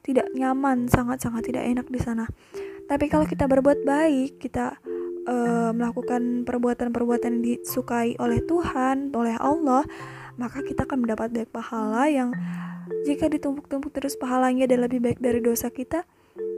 tidak 0.05 0.29
nyaman, 0.37 0.85
sangat-sangat 0.85 1.49
tidak 1.49 1.65
enak 1.65 1.87
di 1.89 1.97
sana. 1.97 2.29
Tapi 2.85 3.09
kalau 3.09 3.25
kita 3.25 3.49
berbuat 3.49 3.81
baik, 3.81 4.37
kita 4.37 4.77
uh, 5.25 5.73
melakukan 5.73 6.45
perbuatan-perbuatan 6.45 7.41
yang 7.41 7.43
disukai 7.43 8.13
oleh 8.21 8.37
Tuhan, 8.45 9.09
oleh 9.17 9.33
Allah, 9.41 9.81
maka 10.37 10.61
kita 10.61 10.85
akan 10.85 11.01
mendapat 11.01 11.33
banyak 11.33 11.49
pahala 11.49 12.05
yang 12.05 12.29
jika 13.03 13.27
ditumpuk-tumpuk 13.27 13.91
terus 13.91 14.13
pahalanya 14.15 14.69
dan 14.69 14.85
lebih 14.85 15.01
baik 15.01 15.19
dari 15.19 15.41
dosa 15.41 15.73
kita, 15.73 16.05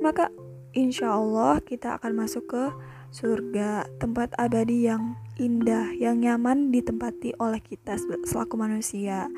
maka 0.04 0.28
insya 0.74 1.18
Allah 1.18 1.62
kita 1.64 1.98
akan 1.98 2.12
masuk 2.26 2.46
ke 2.50 2.64
surga, 3.10 3.90
tempat 3.98 4.34
abadi 4.38 4.86
yang 4.86 5.18
indah, 5.42 5.94
yang 5.98 6.22
nyaman 6.22 6.70
ditempati 6.70 7.34
oleh 7.42 7.58
kita 7.62 7.98
selaku 8.26 8.54
manusia. 8.54 9.30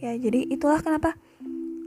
Ya, 0.00 0.16
jadi 0.16 0.48
itulah 0.48 0.80
kenapa 0.80 1.20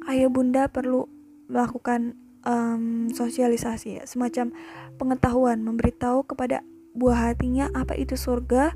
ayah 0.05 0.29
bunda 0.29 0.69
perlu 0.69 1.09
melakukan 1.49 2.13
um, 2.45 3.09
sosialisasi 3.09 4.01
ya, 4.01 4.03
semacam 4.05 4.53
pengetahuan, 5.01 5.65
memberitahu 5.65 6.27
kepada 6.29 6.61
buah 6.93 7.33
hatinya 7.33 7.73
apa 7.73 7.97
itu 7.97 8.13
surga, 8.13 8.69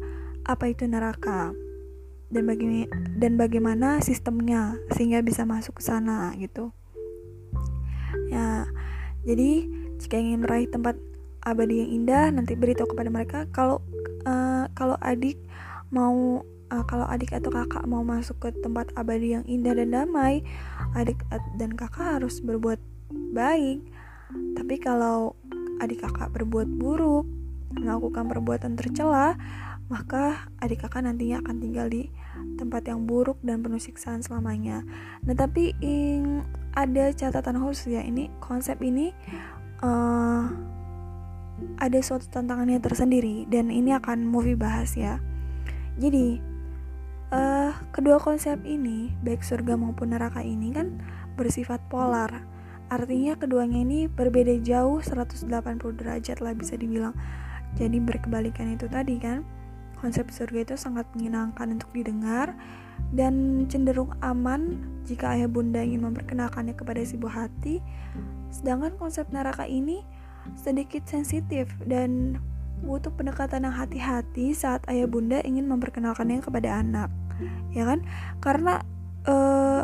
apa 0.49 0.65
itu 0.73 0.89
neraka, 0.89 1.53
dan 2.33 2.43
bagaimana 2.49 2.89
dan 3.21 3.37
bagaimana 3.37 3.89
sistemnya 4.01 4.81
sehingga 4.97 5.21
bisa 5.21 5.45
masuk 5.45 5.77
ke 5.77 5.83
sana 5.85 6.33
gitu. 6.41 6.73
Ya, 8.33 8.65
jadi 9.27 9.67
jika 9.97 10.15
ingin 10.17 10.45
meraih 10.45 10.69
tempat 10.69 10.95
abadi 11.45 11.85
yang 11.85 11.91
indah, 12.03 12.25
nanti 12.33 12.53
beritahu 12.53 12.91
kepada 12.91 13.09
mereka 13.09 13.39
kalau 13.55 13.81
uh, 14.27 14.67
kalau 14.75 14.99
adik 14.99 15.39
mau 15.89 16.43
uh, 16.71 16.85
kalau 16.85 17.07
adik 17.07 17.31
atau 17.31 17.49
kakak 17.49 17.87
mau 17.87 18.03
masuk 18.03 18.37
ke 18.43 18.49
tempat 18.59 18.91
abadi 18.99 19.39
yang 19.39 19.45
indah 19.47 19.73
dan 19.75 19.95
damai, 19.95 20.43
adik 20.93 21.19
dan 21.55 21.73
kakak 21.73 22.19
harus 22.19 22.43
berbuat 22.43 22.79
baik. 23.31 23.79
Tapi 24.59 24.75
kalau 24.83 25.39
adik 25.79 26.03
kakak 26.03 26.33
berbuat 26.35 26.67
buruk, 26.67 27.23
melakukan 27.71 28.27
perbuatan 28.27 28.75
tercela, 28.75 29.39
maka 29.87 30.51
adik 30.59 30.83
kakak 30.83 31.07
nantinya 31.07 31.39
akan 31.43 31.55
tinggal 31.63 31.87
di 31.87 32.11
tempat 32.59 32.91
yang 32.91 33.07
buruk 33.07 33.39
dan 33.45 33.63
penuh 33.63 33.79
siksaan 33.79 34.19
selamanya. 34.19 34.83
Nah, 35.23 35.35
tapi 35.37 35.71
ada 36.75 37.09
catatan 37.15 37.57
khusus 37.63 37.95
ya, 37.95 38.03
ini 38.03 38.27
konsep 38.43 38.77
ini 38.83 39.15
uh, 39.81 40.43
ada 41.77 41.99
suatu 42.01 42.25
tantangannya 42.29 42.81
tersendiri 42.81 43.45
dan 43.49 43.69
ini 43.73 43.93
akan 43.93 44.25
movie 44.25 44.57
bahas 44.57 44.93
ya. 44.93 45.21
Jadi 45.97 46.37
uh, 47.33 47.73
kedua 47.89 48.21
konsep 48.21 48.61
ini 48.65 49.13
baik 49.25 49.41
surga 49.41 49.77
maupun 49.77 50.13
neraka 50.13 50.41
ini 50.45 50.73
kan 50.73 51.01
bersifat 51.37 51.81
polar. 51.89 52.45
Artinya 52.87 53.35
keduanya 53.35 53.83
ini 53.83 54.07
berbeda 54.07 54.63
jauh 54.63 55.03
180 55.03 55.49
derajat 55.99 56.37
lah 56.39 56.53
bisa 56.55 56.79
dibilang. 56.79 57.13
Jadi 57.75 57.99
berkebalikan 57.99 58.71
itu 58.73 58.87
tadi 58.87 59.19
kan. 59.19 59.43
Konsep 59.97 60.29
surga 60.29 60.61
itu 60.61 60.75
sangat 60.77 61.09
menyenangkan 61.17 61.73
untuk 61.73 61.89
didengar 61.89 62.53
dan 63.09 63.65
cenderung 63.65 64.13
aman 64.21 64.77
jika 65.09 65.33
ayah 65.33 65.49
bunda 65.49 65.81
ingin 65.81 66.05
memperkenalkannya 66.05 66.77
kepada 66.77 67.01
si 67.01 67.17
buah 67.17 67.49
hati 67.49 67.81
Sedangkan 68.51 68.95
konsep 68.97 69.29
neraka 69.29 69.67
ini 69.67 70.01
sedikit 70.55 71.03
sensitif 71.07 71.71
dan 71.83 72.39
butuh 72.85 73.09
pendekatan 73.13 73.65
yang 73.65 73.75
hati-hati 73.75 74.53
saat 74.53 74.85
ayah 74.87 75.09
bunda 75.09 75.41
ingin 75.41 75.65
memperkenalkannya 75.65 76.45
kepada 76.45 76.77
anak, 76.77 77.09
ya 77.73 77.89
kan? 77.89 78.05
Karena 78.37 78.85
uh, 79.25 79.81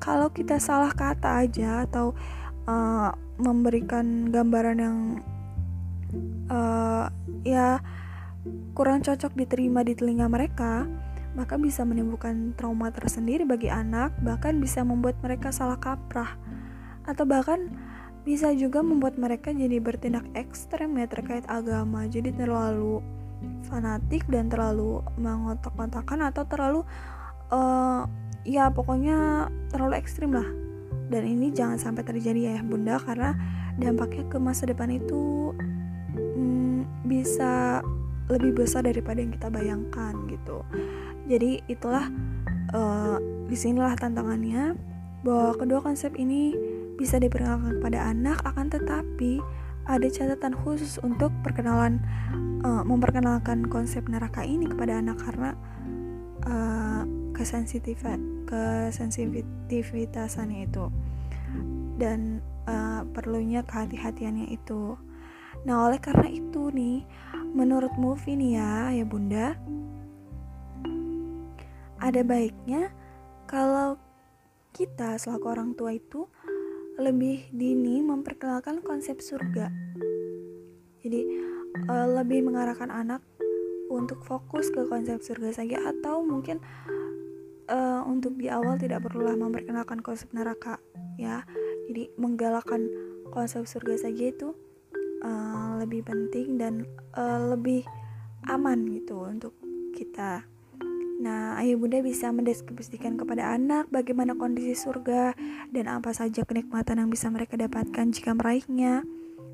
kalau 0.00 0.32
kita 0.32 0.56
salah 0.56 0.90
kata 0.96 1.44
aja 1.44 1.84
atau 1.84 2.16
uh, 2.66 3.12
memberikan 3.36 4.32
gambaran 4.32 4.78
yang 4.80 4.98
uh, 6.48 7.06
ya 7.44 7.78
kurang 8.72 9.04
cocok 9.04 9.36
diterima 9.36 9.84
di 9.84 9.92
telinga 9.92 10.26
mereka, 10.26 10.88
maka 11.36 11.60
bisa 11.60 11.84
menimbulkan 11.84 12.56
trauma 12.56 12.88
tersendiri 12.90 13.44
bagi 13.44 13.68
anak, 13.68 14.16
bahkan 14.24 14.56
bisa 14.56 14.80
membuat 14.82 15.20
mereka 15.20 15.52
salah 15.52 15.76
kaprah, 15.76 16.36
atau 17.04 17.28
bahkan 17.28 17.70
bisa 18.22 18.54
juga 18.54 18.80
membuat 18.80 19.18
mereka 19.18 19.50
jadi 19.50 19.82
bertindak 19.82 20.26
ekstrem 20.38 20.94
ya 20.98 21.06
terkait 21.10 21.42
agama, 21.50 22.06
jadi 22.06 22.30
terlalu 22.30 23.02
fanatik 23.66 24.22
dan 24.30 24.46
terlalu 24.46 25.02
mengotak-kotakan 25.18 26.30
atau 26.30 26.46
terlalu 26.46 26.80
uh, 27.50 28.06
ya 28.46 28.70
pokoknya 28.70 29.50
terlalu 29.74 29.98
ekstrim 29.98 30.30
lah. 30.30 30.46
Dan 31.12 31.28
ini 31.28 31.52
jangan 31.52 31.76
sampai 31.76 32.06
terjadi 32.06 32.56
ya 32.56 32.64
bunda 32.64 32.96
karena 33.02 33.36
dampaknya 33.76 34.24
ke 34.28 34.38
masa 34.40 34.64
depan 34.64 34.88
itu 34.92 35.52
hmm, 36.16 37.04
bisa 37.04 37.84
lebih 38.30 38.64
besar 38.64 38.86
daripada 38.86 39.20
yang 39.20 39.32
kita 39.34 39.48
bayangkan 39.52 40.14
gitu 40.30 40.64
jadi 41.26 41.62
itulah 41.70 42.10
uh, 42.74 43.16
di 43.46 43.56
sinilah 43.56 43.94
tantangannya 43.94 44.74
bahwa 45.22 45.54
kedua 45.54 45.80
konsep 45.84 46.14
ini 46.18 46.54
bisa 46.96 47.18
diperkenalkan 47.18 47.74
kepada 47.80 48.00
anak 48.12 48.38
akan 48.46 48.70
tetapi 48.70 49.40
ada 49.86 50.06
catatan 50.06 50.54
khusus 50.54 50.98
untuk 51.02 51.34
perkenalan 51.42 51.98
uh, 52.62 52.86
memperkenalkan 52.86 53.66
konsep 53.66 54.06
neraka 54.06 54.46
ini 54.46 54.70
kepada 54.70 55.02
anak 55.02 55.18
karena 55.18 55.58
uh, 56.46 57.02
kesensitifan 57.34 58.46
kesensitivitasannya 58.46 60.70
itu. 60.70 60.86
Dan 61.98 62.38
uh, 62.70 63.02
perlunya 63.10 63.66
kehati-hatiannya 63.66 64.54
itu. 64.54 64.94
Nah 65.66 65.90
oleh 65.90 65.98
karena 65.98 66.30
itu 66.30 66.70
nih 66.70 67.02
menurut 67.52 67.92
movie 68.00 68.32
nih 68.38 68.56
ya 68.56 68.96
ya 68.96 69.04
bunda 69.04 69.52
ada 72.02 72.20
baiknya 72.26 72.90
kalau 73.46 73.94
kita 74.72 75.20
selaku 75.20 75.46
orang 75.52 75.76
tua 75.76 75.94
itu 75.94 76.26
lebih 77.02 77.50
dini 77.50 77.98
memperkenalkan 78.00 78.78
konsep 78.86 79.18
surga 79.18 79.68
jadi 81.02 81.20
uh, 81.90 82.06
lebih 82.22 82.46
mengarahkan 82.46 82.88
anak 82.88 83.20
untuk 83.90 84.22
fokus 84.24 84.70
ke 84.70 84.86
konsep 84.86 85.20
surga 85.20 85.50
saja 85.52 85.82
atau 85.82 86.22
mungkin 86.22 86.62
uh, 87.68 88.06
untuk 88.06 88.38
di 88.38 88.48
awal 88.48 88.78
tidak 88.78 89.04
perlulah 89.04 89.34
memperkenalkan 89.34 90.00
konsep 90.00 90.30
neraka 90.30 90.78
ya 91.18 91.44
jadi 91.90 92.08
menggalakkan 92.16 92.88
konsep 93.34 93.66
surga 93.66 94.08
saja 94.08 94.30
itu 94.30 94.54
uh, 95.24 95.80
lebih 95.80 96.06
penting 96.06 96.60
dan 96.60 96.86
uh, 97.16 97.52
lebih 97.52 97.82
aman 98.50 98.84
gitu 98.90 99.22
untuk 99.22 99.54
kita. 99.94 100.51
Nah, 101.22 101.54
ayah 101.62 101.78
bunda 101.78 102.02
bisa 102.02 102.34
mendeskripsikan 102.34 103.14
kepada 103.14 103.54
anak 103.54 103.86
bagaimana 103.94 104.34
kondisi 104.34 104.74
surga 104.74 105.38
dan 105.70 105.86
apa 105.86 106.10
saja 106.10 106.42
kenikmatan 106.42 106.98
yang 106.98 107.10
bisa 107.14 107.30
mereka 107.30 107.54
dapatkan 107.54 108.10
jika 108.10 108.34
meraihnya. 108.34 109.06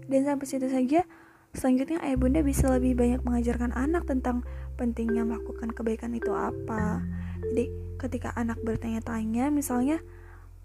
Dan 0.09 0.25
sampai 0.25 0.47
situ 0.49 0.73
saja, 0.73 1.05
selanjutnya 1.53 2.01
ayah 2.01 2.17
bunda 2.17 2.41
bisa 2.41 2.73
lebih 2.73 2.97
banyak 2.97 3.21
mengajarkan 3.21 3.77
anak 3.77 4.09
tentang 4.09 4.49
pentingnya 4.81 5.29
melakukan 5.29 5.69
kebaikan 5.77 6.17
itu 6.17 6.33
apa. 6.33 7.05
Jadi, 7.53 7.69
ketika 8.01 8.33
anak 8.33 8.57
bertanya-tanya, 8.65 9.53
misalnya, 9.53 10.01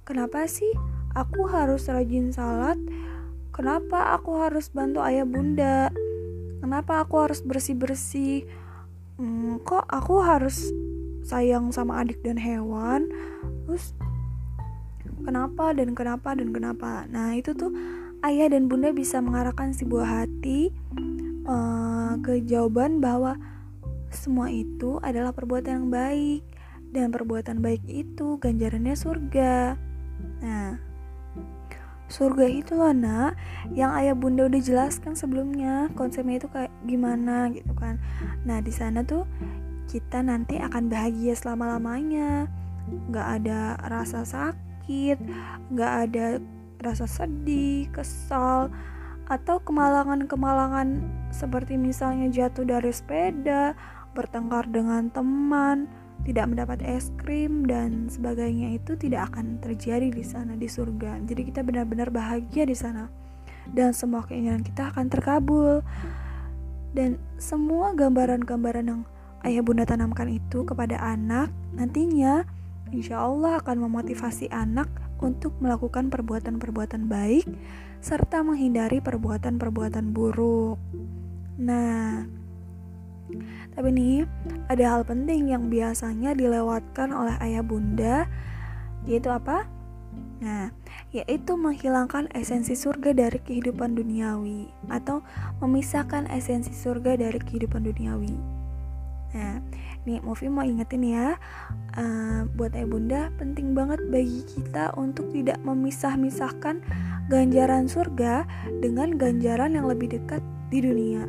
kenapa 0.07 0.47
sih 0.47 0.71
aku 1.11 1.51
harus 1.51 1.91
rajin 1.91 2.31
salat 2.31 2.79
Kenapa 3.53 4.17
aku 4.17 4.41
harus 4.41 4.73
bantu 4.73 5.05
ayah 5.05 5.29
bunda? 5.29 5.93
Kenapa 6.57 7.05
aku 7.05 7.21
harus 7.21 7.45
bersih-bersih? 7.45 8.49
Hmm, 9.21 9.61
kok 9.61 9.85
aku 9.85 10.25
harus 10.25 10.73
sayang 11.23 11.71
sama 11.71 12.03
adik 12.03 12.19
dan 12.21 12.35
hewan? 12.37 13.07
Terus 13.65 13.95
kenapa 15.23 15.71
dan 15.73 15.95
kenapa 15.95 16.35
dan 16.35 16.51
kenapa? 16.51 17.07
Nah, 17.07 17.33
itu 17.33 17.55
tuh 17.55 17.71
ayah 18.27 18.51
dan 18.51 18.67
bunda 18.67 18.91
bisa 18.91 19.23
mengarahkan 19.23 19.71
si 19.71 19.87
buah 19.87 20.23
hati 20.23 20.69
uh, 21.47 22.19
ke 22.19 22.43
jawaban 22.43 22.99
bahwa 22.99 23.39
semua 24.13 24.53
itu 24.53 25.01
adalah 25.01 25.33
perbuatan 25.33 25.87
yang 25.87 25.89
baik 25.89 26.43
dan 26.93 27.09
perbuatan 27.09 27.63
baik 27.63 27.81
itu 27.89 28.37
ganjarannya 28.37 28.93
surga. 28.93 29.79
Nah, 30.43 30.77
surga 32.13 32.45
itu 32.45 32.77
loh 32.77 32.93
nak 32.93 33.33
yang 33.73 33.89
ayah 33.97 34.13
bunda 34.13 34.45
udah 34.45 34.61
jelaskan 34.61 35.17
sebelumnya 35.17 35.89
konsepnya 35.97 36.37
itu 36.37 36.47
kayak 36.53 36.69
gimana 36.85 37.49
gitu 37.49 37.73
kan 37.73 37.97
nah 38.45 38.61
di 38.61 38.69
sana 38.69 39.01
tuh 39.01 39.25
kita 39.89 40.23
nanti 40.23 40.59
akan 40.59 40.89
bahagia 40.89 41.35
selama 41.35 41.77
lamanya 41.77 42.47
nggak 43.09 43.27
ada 43.41 43.79
rasa 43.87 44.27
sakit 44.27 45.17
nggak 45.71 45.93
ada 46.09 46.25
rasa 46.83 47.07
sedih 47.07 47.87
kesal 47.95 48.67
atau 49.31 49.55
kemalangan-kemalangan 49.63 50.99
seperti 51.31 51.79
misalnya 51.79 52.27
jatuh 52.27 52.67
dari 52.67 52.91
sepeda 52.91 53.71
bertengkar 54.11 54.67
dengan 54.67 55.07
teman 55.09 55.87
tidak 56.23 56.55
mendapat 56.55 56.79
es 56.83 57.11
krim 57.19 57.67
dan 57.67 58.07
sebagainya 58.07 58.79
itu 58.79 58.95
tidak 58.95 59.31
akan 59.33 59.59
terjadi 59.59 60.07
di 60.07 60.23
sana 60.23 60.55
di 60.55 60.71
surga. 60.71 61.19
Jadi 61.27 61.51
kita 61.51 61.65
benar-benar 61.67 62.15
bahagia 62.15 62.63
di 62.63 62.75
sana 62.77 63.11
dan 63.71 63.91
semua 63.95 64.23
keinginan 64.27 64.63
kita 64.63 64.91
akan 64.91 65.11
terkabul. 65.11 65.83
Dan 66.93 67.17
semua 67.41 67.97
gambaran-gambaran 67.97 68.85
yang 68.85 69.01
ayah 69.43 69.63
bunda 69.63 69.83
tanamkan 69.83 70.31
itu 70.31 70.63
kepada 70.63 70.99
anak 70.99 71.51
nantinya 71.75 72.47
insya 72.91 73.23
Allah 73.23 73.59
akan 73.59 73.87
memotivasi 73.89 74.47
anak 74.53 74.87
untuk 75.23 75.55
melakukan 75.63 76.11
perbuatan-perbuatan 76.11 77.07
baik 77.07 77.47
serta 78.03 78.43
menghindari 78.43 78.99
perbuatan-perbuatan 78.99 80.11
buruk. 80.11 80.75
Nah, 81.55 82.27
tapi 83.73 83.89
nih, 83.89 84.27
ada 84.67 84.83
hal 84.97 85.01
penting 85.07 85.49
yang 85.55 85.71
biasanya 85.71 86.35
dilewatkan 86.35 87.15
oleh 87.15 87.33
ayah 87.39 87.63
bunda, 87.63 88.27
yaitu 89.07 89.31
apa? 89.31 89.65
Nah, 90.43 90.75
yaitu 91.15 91.55
menghilangkan 91.55 92.27
esensi 92.35 92.75
surga 92.75 93.15
dari 93.15 93.39
kehidupan 93.39 93.95
duniawi 93.95 94.67
atau 94.91 95.23
memisahkan 95.63 96.27
esensi 96.27 96.75
surga 96.75 97.15
dari 97.15 97.39
kehidupan 97.39 97.87
duniawi. 97.87 98.62
Nah, 99.33 99.57
nih 100.05 100.21
Movi 100.21 100.45
mau 100.47 100.61
ingetin 100.61 101.01
ya, 101.01 101.37
uh, 101.97 102.45
buat 102.53 102.77
ayah 102.77 102.89
bunda 102.89 103.21
penting 103.41 103.73
banget 103.73 103.97
bagi 104.13 104.45
kita 104.45 104.93
untuk 104.93 105.33
tidak 105.33 105.57
memisah-misahkan 105.65 106.85
ganjaran 107.33 107.89
surga 107.89 108.45
dengan 108.81 109.17
ganjaran 109.17 109.73
yang 109.73 109.89
lebih 109.89 110.13
dekat 110.13 110.41
di 110.69 110.85
dunia. 110.85 111.25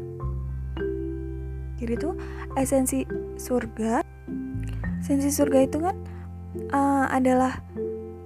Jadi 1.80 1.94
tuh 2.00 2.14
esensi 2.56 3.04
surga 3.36 4.04
esensi 5.04 5.28
surga 5.28 5.58
itu 5.68 5.78
kan 5.84 5.96
uh, 6.72 7.06
adalah 7.12 7.60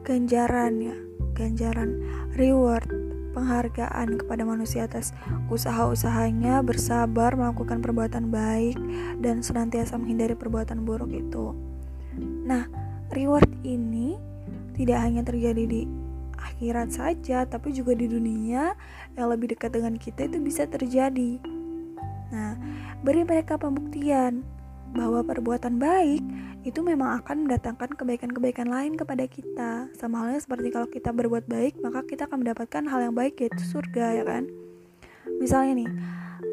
ganjaran 0.06 0.78
ya 0.78 0.96
ganjaran 1.34 1.98
reward 2.38 2.86
penghargaan 3.32 4.18
kepada 4.20 4.42
manusia 4.44 4.86
atas 4.88 5.12
usaha-usahanya 5.52 6.60
bersabar 6.64 7.34
melakukan 7.34 7.80
perbuatan 7.80 8.32
baik 8.32 8.76
dan 9.22 9.44
senantiasa 9.44 9.96
menghindari 10.00 10.34
perbuatan 10.34 10.82
buruk 10.84 11.12
itu. 11.12 11.52
Nah 12.20 12.66
reward 13.12 13.48
ini 13.64 14.16
tidak 14.74 14.98
hanya 15.02 15.22
terjadi 15.26 15.64
di 15.66 15.82
akhirat 16.38 16.94
saja 16.94 17.44
tapi 17.44 17.74
juga 17.74 17.98
di 17.98 18.06
dunia 18.06 18.72
yang 19.18 19.26
lebih 19.28 19.52
dekat 19.56 19.74
dengan 19.74 19.98
kita 19.98 20.26
itu 20.30 20.38
bisa 20.40 20.64
terjadi. 20.70 21.40
Nah 22.28 22.54
Beri 22.98 23.22
mereka 23.22 23.54
pembuktian 23.54 24.42
bahwa 24.90 25.22
perbuatan 25.22 25.78
baik 25.78 26.18
itu 26.68 26.84
memang 26.84 27.16
akan 27.24 27.48
mendatangkan 27.48 27.96
kebaikan-kebaikan 27.96 28.68
lain 28.68 28.94
kepada 28.94 29.24
kita. 29.24 29.88
Sama 29.96 30.22
halnya 30.22 30.40
seperti 30.44 30.68
kalau 30.68 30.88
kita 30.88 31.10
berbuat 31.16 31.48
baik, 31.48 31.80
maka 31.80 32.04
kita 32.04 32.28
akan 32.28 32.44
mendapatkan 32.44 32.84
hal 32.84 33.00
yang 33.08 33.16
baik 33.16 33.40
yaitu 33.40 33.64
surga 33.64 34.20
ya 34.20 34.24
kan. 34.28 34.44
Misalnya 35.40 35.84
nih, 35.84 35.90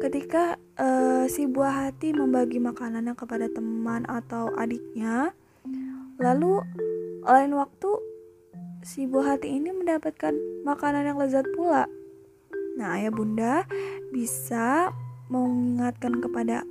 ketika 0.00 0.56
uh, 0.80 1.28
si 1.28 1.44
buah 1.44 1.88
hati 1.88 2.16
membagi 2.16 2.56
makanannya 2.56 3.12
kepada 3.12 3.52
teman 3.52 4.08
atau 4.08 4.48
adiknya, 4.56 5.36
lalu 6.16 6.64
lain 7.26 7.52
waktu 7.52 7.90
si 8.86 9.04
buah 9.04 9.36
hati 9.36 9.58
ini 9.58 9.74
mendapatkan 9.74 10.32
makanan 10.64 11.12
yang 11.12 11.18
lezat 11.20 11.44
pula. 11.52 11.84
Nah, 12.78 12.96
ayah 12.96 13.12
bunda 13.12 13.64
bisa 14.14 14.94
mengingatkan 15.26 16.22
kepada 16.22 16.62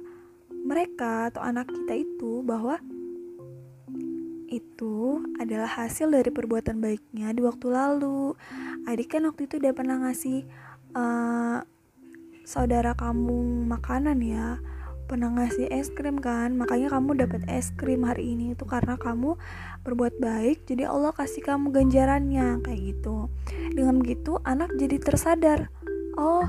mereka 0.66 1.30
atau 1.30 1.44
anak 1.44 1.70
kita 1.70 2.02
itu 2.02 2.42
bahwa 2.42 2.80
itu 4.50 5.24
adalah 5.42 5.68
hasil 5.68 6.12
dari 6.12 6.30
perbuatan 6.30 6.82
baiknya 6.82 7.34
di 7.34 7.42
waktu 7.42 7.68
lalu. 7.70 8.34
Adik 8.86 9.18
kan 9.18 9.26
waktu 9.26 9.50
itu 9.50 9.58
udah 9.58 9.74
pernah 9.74 9.98
ngasih 10.06 10.46
uh, 10.94 11.60
saudara 12.46 12.94
kamu 12.94 13.66
makanan 13.70 14.22
ya. 14.22 14.62
Pernah 15.06 15.38
ngasih 15.38 15.70
es 15.70 15.94
krim 15.94 16.18
kan? 16.18 16.58
Makanya 16.58 16.90
kamu 16.90 17.26
dapat 17.26 17.46
es 17.46 17.70
krim 17.78 18.06
hari 18.06 18.34
ini 18.34 18.58
itu 18.58 18.66
karena 18.66 18.98
kamu 18.98 19.38
berbuat 19.86 20.18
baik 20.18 20.66
jadi 20.66 20.90
Allah 20.90 21.14
kasih 21.14 21.46
kamu 21.46 21.70
ganjarannya 21.70 22.62
kayak 22.66 22.82
gitu. 22.96 23.30
Dengan 23.74 24.02
begitu 24.02 24.42
anak 24.42 24.74
jadi 24.78 24.98
tersadar. 24.98 25.70
Oh 26.18 26.46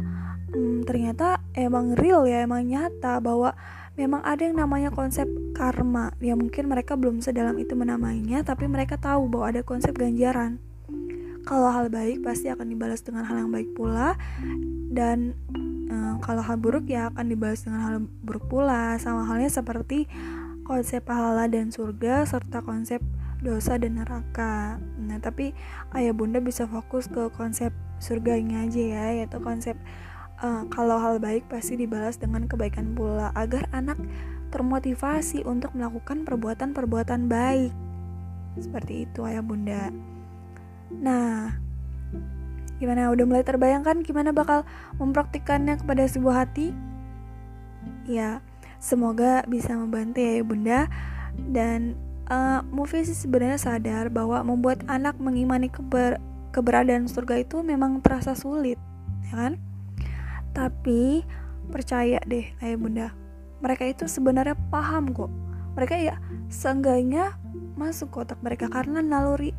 hmm, 0.56 0.88
ternyata 0.88 1.44
emang 1.52 1.92
real 1.98 2.24
ya 2.24 2.44
emang 2.44 2.64
nyata 2.64 3.20
bahwa 3.20 3.52
memang 3.96 4.20
ada 4.22 4.44
yang 4.44 4.60
namanya 4.60 4.92
konsep 4.92 5.26
karma. 5.56 6.12
Ya 6.20 6.36
mungkin 6.36 6.68
mereka 6.68 6.94
belum 6.94 7.24
sedalam 7.24 7.56
itu 7.56 7.72
menamainya 7.72 8.44
tapi 8.44 8.68
mereka 8.68 9.00
tahu 9.00 9.28
bahwa 9.28 9.50
ada 9.50 9.62
konsep 9.64 9.96
ganjaran. 9.96 10.60
Kalau 11.48 11.70
hal 11.72 11.88
baik 11.88 12.22
pasti 12.22 12.52
akan 12.52 12.68
dibalas 12.68 13.00
dengan 13.02 13.24
hal 13.24 13.46
yang 13.46 13.50
baik 13.50 13.72
pula 13.72 14.14
dan 14.92 15.34
kalau 16.16 16.40
hal 16.40 16.56
buruk 16.56 16.88
ya 16.88 17.12
akan 17.12 17.28
dibahas 17.28 17.62
dengan 17.62 17.80
hal 17.86 17.96
buruk 18.24 18.48
pula. 18.50 18.96
Sama 18.98 19.28
halnya 19.28 19.52
seperti 19.52 20.08
konsep 20.66 21.04
pahala 21.06 21.46
dan 21.46 21.70
surga 21.70 22.26
serta 22.26 22.64
konsep 22.64 22.98
dosa 23.44 23.78
dan 23.78 24.00
neraka. 24.00 24.80
Nah 24.98 25.20
tapi 25.22 25.54
ayah 25.94 26.10
bunda 26.16 26.42
bisa 26.42 26.66
fokus 26.66 27.06
ke 27.06 27.30
konsep 27.36 27.70
surganya 28.02 28.66
aja 28.66 28.82
ya 28.82 29.04
yaitu 29.22 29.38
konsep 29.40 29.78
uh, 30.42 30.64
kalau 30.72 30.96
hal 31.00 31.16
baik 31.20 31.46
pasti 31.46 31.76
dibalas 31.76 32.20
dengan 32.20 32.48
kebaikan 32.48 32.96
pula 32.96 33.30
agar 33.36 33.68
anak 33.72 34.00
termotivasi 34.50 35.44
untuk 35.44 35.72
melakukan 35.76 36.24
perbuatan-perbuatan 36.24 37.28
baik 37.28 37.72
seperti 38.56 39.04
itu 39.04 39.20
ayah 39.28 39.44
bunda 39.44 39.92
nah 40.90 41.66
Gimana 42.76 43.08
udah 43.08 43.24
mulai 43.24 43.44
terbayangkan 43.44 44.04
gimana 44.04 44.36
bakal 44.36 44.68
mempraktikannya 45.00 45.80
kepada 45.80 46.04
sebuah 46.04 46.44
hati? 46.44 46.76
Ya, 48.04 48.44
semoga 48.76 49.42
bisa 49.48 49.72
membantu 49.72 50.20
ya 50.20 50.44
Bunda. 50.44 50.80
Dan 51.36 51.96
uh, 52.28 52.60
movie 52.68 53.04
sih 53.08 53.16
sebenarnya 53.16 53.56
sadar 53.56 54.12
bahwa 54.12 54.44
membuat 54.44 54.84
anak 54.92 55.16
mengimani 55.16 55.72
keber 55.72 56.20
keberadaan 56.52 57.08
surga 57.08 57.44
itu 57.44 57.60
memang 57.60 58.00
terasa 58.00 58.32
sulit, 58.32 58.80
ya 59.28 59.34
kan? 59.36 59.52
Tapi 60.56 61.20
percaya 61.68 62.16
deh 62.24 62.48
ayah 62.64 62.78
bunda, 62.80 63.08
mereka 63.60 63.84
itu 63.84 64.08
sebenarnya 64.08 64.56
paham 64.72 65.12
kok. 65.12 65.28
Mereka 65.76 65.94
ya 66.00 66.16
seenggaknya 66.48 67.36
masuk 67.76 68.08
kotak 68.08 68.40
mereka 68.40 68.72
karena 68.72 69.04
naluri 69.04 69.52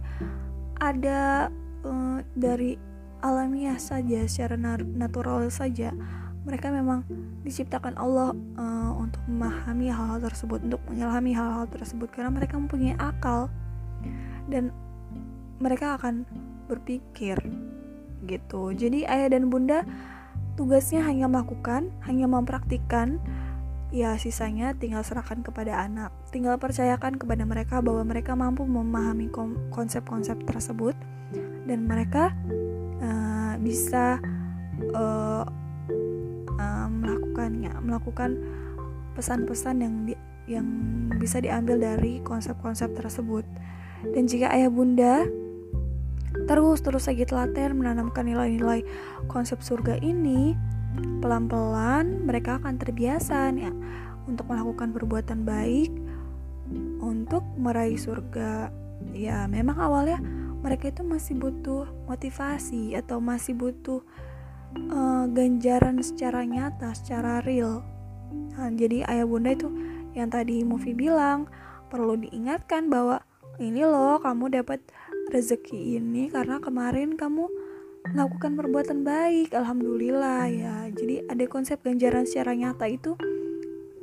ada 0.81 1.53
uh, 1.85 2.17
dari 2.33 2.73
alamiah 3.21 3.77
saja 3.77 4.25
secara 4.25 4.57
natural 4.81 5.53
saja 5.53 5.93
mereka 6.47 6.71
memang 6.71 7.03
diciptakan 7.43 7.99
Allah 7.99 8.31
uh, 8.55 8.95
untuk 8.95 9.19
memahami 9.27 9.91
hal-hal 9.91 10.23
tersebut 10.23 10.63
untuk 10.63 10.79
menyelami 10.87 11.35
hal-hal 11.35 11.67
tersebut 11.67 12.07
karena 12.07 12.31
mereka 12.31 12.55
mempunyai 12.55 12.95
akal. 12.95 13.51
Dan 14.47 14.71
mereka 15.59 15.99
akan 15.99 16.23
berpikir 16.71 17.35
gitu. 18.23 18.71
Jadi 18.71 19.03
ayah 19.03 19.27
dan 19.27 19.51
bunda 19.51 19.83
tugasnya 20.57 21.05
hanya 21.05 21.29
melakukan 21.29 21.93
hanya 22.03 22.25
mempraktikkan. 22.27 23.21
Ya 23.87 24.19
sisanya 24.19 24.75
tinggal 24.75 25.05
serahkan 25.07 25.47
kepada 25.47 25.79
anak. 25.79 26.11
Tinggal 26.35 26.59
percayakan 26.59 27.15
kepada 27.15 27.47
mereka 27.47 27.79
bahwa 27.79 28.03
mereka 28.03 28.35
mampu 28.35 28.67
memahami 28.67 29.31
konsep-konsep 29.71 30.43
tersebut. 30.43 30.97
Dan 31.63 31.87
mereka 31.87 32.35
bisa 33.57 34.21
uh, 34.93 35.43
uh, 36.57 36.87
melakukannya 36.87 37.73
melakukan 37.81 38.37
pesan-pesan 39.17 39.75
yang 39.81 39.95
di, 40.05 40.13
yang 40.47 40.67
bisa 41.17 41.41
diambil 41.41 41.81
dari 41.81 42.21
konsep-konsep 42.21 42.93
tersebut. 42.93 43.43
Dan 44.13 44.29
jika 44.29 44.53
ayah 44.53 44.69
bunda 44.69 45.25
terus 46.47 46.79
terus 46.81 47.05
lagi 47.05 47.27
telaten 47.27 47.77
menanamkan 47.77 48.23
nilai-nilai 48.25 48.81
konsep 49.27 49.59
surga 49.59 49.99
ini 49.99 50.55
pelan-pelan 51.19 52.25
mereka 52.25 52.57
akan 52.57 52.79
terbiasa 52.79 53.53
ya 53.53 53.71
untuk 54.25 54.49
melakukan 54.49 54.95
perbuatan 54.95 55.43
baik 55.43 55.91
untuk 57.03 57.43
meraih 57.59 57.99
surga 57.99 58.71
ya 59.13 59.45
memang 59.45 59.77
awalnya 59.77 60.19
mereka 60.61 60.89
itu 60.89 61.05
masih 61.05 61.37
butuh 61.37 61.85
motivasi 62.09 62.97
atau 62.97 63.21
masih 63.21 63.53
butuh 63.53 64.01
uh, 64.89 65.25
ganjaran 65.29 66.01
secara 66.01 66.43
nyata, 66.43 66.91
secara 66.97 67.39
real. 67.45 67.85
Nah, 68.57 68.73
jadi 68.73 69.05
ayah 69.07 69.23
bunda 69.23 69.53
itu 69.53 69.69
yang 70.17 70.33
tadi 70.33 70.65
movie 70.65 70.97
bilang 70.97 71.45
perlu 71.87 72.17
diingatkan 72.17 72.89
bahwa 72.89 73.21
ini 73.61 73.85
loh 73.85 74.19
kamu 74.19 74.49
dapat 74.61 74.81
rezeki 75.31 75.99
ini 75.99 76.31
karena 76.31 76.59
kemarin 76.63 77.15
kamu 77.19 77.47
melakukan 78.15 78.55
perbuatan 78.55 79.03
baik 79.03 79.51
alhamdulillah 79.51 80.47
ya. 80.47 80.75
Jadi 80.91 81.27
ada 81.27 81.43
konsep 81.51 81.83
ganjaran 81.83 82.23
secara 82.23 82.55
nyata 82.55 82.87
itu 82.87 83.19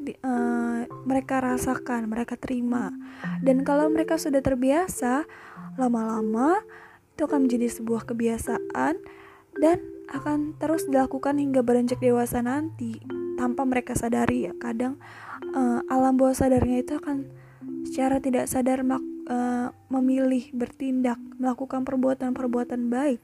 di, 0.04 0.12
uh, 0.20 0.84
mereka 1.08 1.40
rasakan 1.40 2.12
mereka 2.12 2.36
terima. 2.36 2.92
Dan 3.40 3.64
kalau 3.64 3.88
mereka 3.88 4.20
sudah 4.20 4.44
terbiasa 4.44 5.24
lama-lama 5.80 6.60
itu 7.14 7.24
akan 7.24 7.48
menjadi 7.48 7.70
sebuah 7.72 8.04
kebiasaan 8.04 9.00
dan 9.56 9.78
akan 10.12 10.58
terus 10.60 10.84
dilakukan 10.84 11.40
hingga 11.40 11.64
beranjak 11.64 12.02
dewasa 12.02 12.44
nanti 12.44 13.00
tanpa 13.40 13.64
mereka 13.64 13.96
sadari 13.96 14.50
ya. 14.50 14.52
Kadang 14.60 15.00
uh, 15.56 15.80
alam 15.88 16.20
bawah 16.20 16.36
sadarnya 16.36 16.84
itu 16.84 17.00
akan 17.00 17.32
secara 17.88 18.20
tidak 18.20 18.50
sadar 18.50 18.84
uh, 19.28 19.68
memilih 19.88 20.50
bertindak 20.52 21.20
melakukan 21.40 21.84
perbuatan-perbuatan 21.84 22.88
baik. 22.88 23.20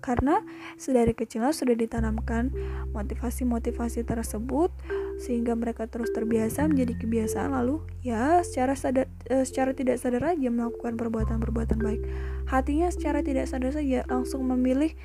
Karena 0.00 0.40
dari 0.80 1.12
kecilnya 1.12 1.52
sudah 1.52 1.76
ditanamkan 1.76 2.48
motivasi-motivasi 2.96 4.08
tersebut 4.08 4.72
sehingga 5.20 5.52
mereka 5.52 5.84
terus 5.84 6.08
terbiasa 6.16 6.64
menjadi 6.64 6.96
kebiasaan. 6.96 7.52
Lalu 7.52 7.84
ya 8.00 8.40
secara 8.40 8.72
sadar 8.72 9.06
e, 9.28 9.44
secara 9.44 9.76
tidak 9.76 10.00
sadar 10.00 10.32
aja 10.32 10.48
melakukan 10.48 10.96
perbuatan-perbuatan 10.96 11.78
baik. 11.84 12.00
Hatinya 12.48 12.88
secara 12.88 13.20
tidak 13.20 13.46
sadar 13.46 13.76
saja 13.76 14.08
langsung 14.08 14.48
memilih 14.48 14.96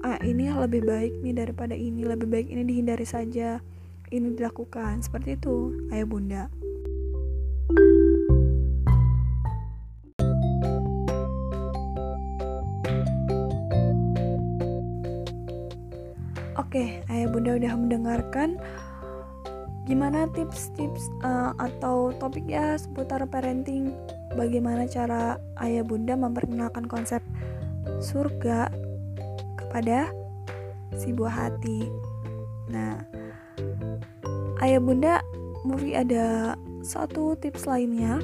ah 0.00 0.16
ini 0.24 0.48
lebih 0.48 0.88
baik 0.88 1.20
nih 1.20 1.36
daripada 1.36 1.76
ini 1.76 2.08
lebih 2.08 2.24
baik 2.24 2.48
ini 2.48 2.64
dihindari 2.64 3.04
saja 3.04 3.60
ini 4.08 4.32
dilakukan. 4.32 5.04
Seperti 5.04 5.36
itu 5.36 5.76
ayah 5.92 6.08
bunda 6.08 6.42
Oke, 16.70 17.02
ayah 17.10 17.26
bunda 17.26 17.58
udah 17.58 17.74
mendengarkan. 17.74 18.54
Gimana 19.90 20.30
tips-tips 20.30 21.02
uh, 21.18 21.50
atau 21.58 22.14
topik 22.14 22.46
ya 22.46 22.78
seputar 22.78 23.26
parenting? 23.26 23.90
Bagaimana 24.38 24.86
cara 24.86 25.42
ayah 25.66 25.82
bunda 25.82 26.14
memperkenalkan 26.14 26.86
konsep 26.86 27.26
surga 27.98 28.70
kepada 29.58 30.14
si 30.94 31.10
buah 31.10 31.50
hati? 31.50 31.90
Nah 32.70 33.02
ayah 34.62 34.78
bunda 34.78 35.26
movie 35.66 35.98
ada 35.98 36.54
satu 36.86 37.34
tips 37.34 37.66
lainnya. 37.66 38.22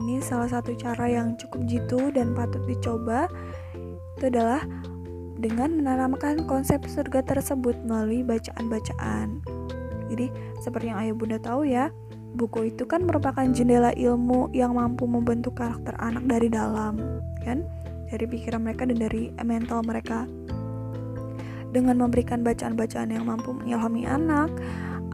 Ini 0.00 0.24
salah 0.24 0.48
satu 0.48 0.72
cara 0.80 1.12
yang 1.12 1.36
cukup 1.36 1.68
jitu 1.68 2.08
dan 2.08 2.32
patut 2.32 2.64
dicoba. 2.64 3.28
Itu 4.16 4.32
adalah 4.32 4.64
dengan 5.40 5.72
menanamkan 5.80 6.44
konsep 6.44 6.84
surga 6.84 7.24
tersebut 7.24 7.72
melalui 7.88 8.20
bacaan-bacaan. 8.20 9.40
Jadi, 10.12 10.28
seperti 10.60 10.92
yang 10.92 11.00
ayah 11.00 11.14
bunda 11.16 11.38
tahu 11.40 11.64
ya, 11.64 11.88
buku 12.36 12.70
itu 12.70 12.84
kan 12.84 13.08
merupakan 13.08 13.42
jendela 13.48 13.90
ilmu 13.96 14.52
yang 14.52 14.76
mampu 14.76 15.08
membentuk 15.08 15.56
karakter 15.56 15.96
anak 15.98 16.28
dari 16.28 16.52
dalam, 16.52 17.00
kan? 17.40 17.64
Dari 18.12 18.26
pikiran 18.28 18.60
mereka 18.60 18.84
dan 18.84 18.98
dari 19.00 19.32
mental 19.40 19.80
mereka. 19.82 20.28
Dengan 21.70 22.02
memberikan 22.02 22.42
bacaan-bacaan 22.42 23.14
yang 23.14 23.30
mampu 23.30 23.54
mengilhami 23.54 24.02
anak, 24.02 24.50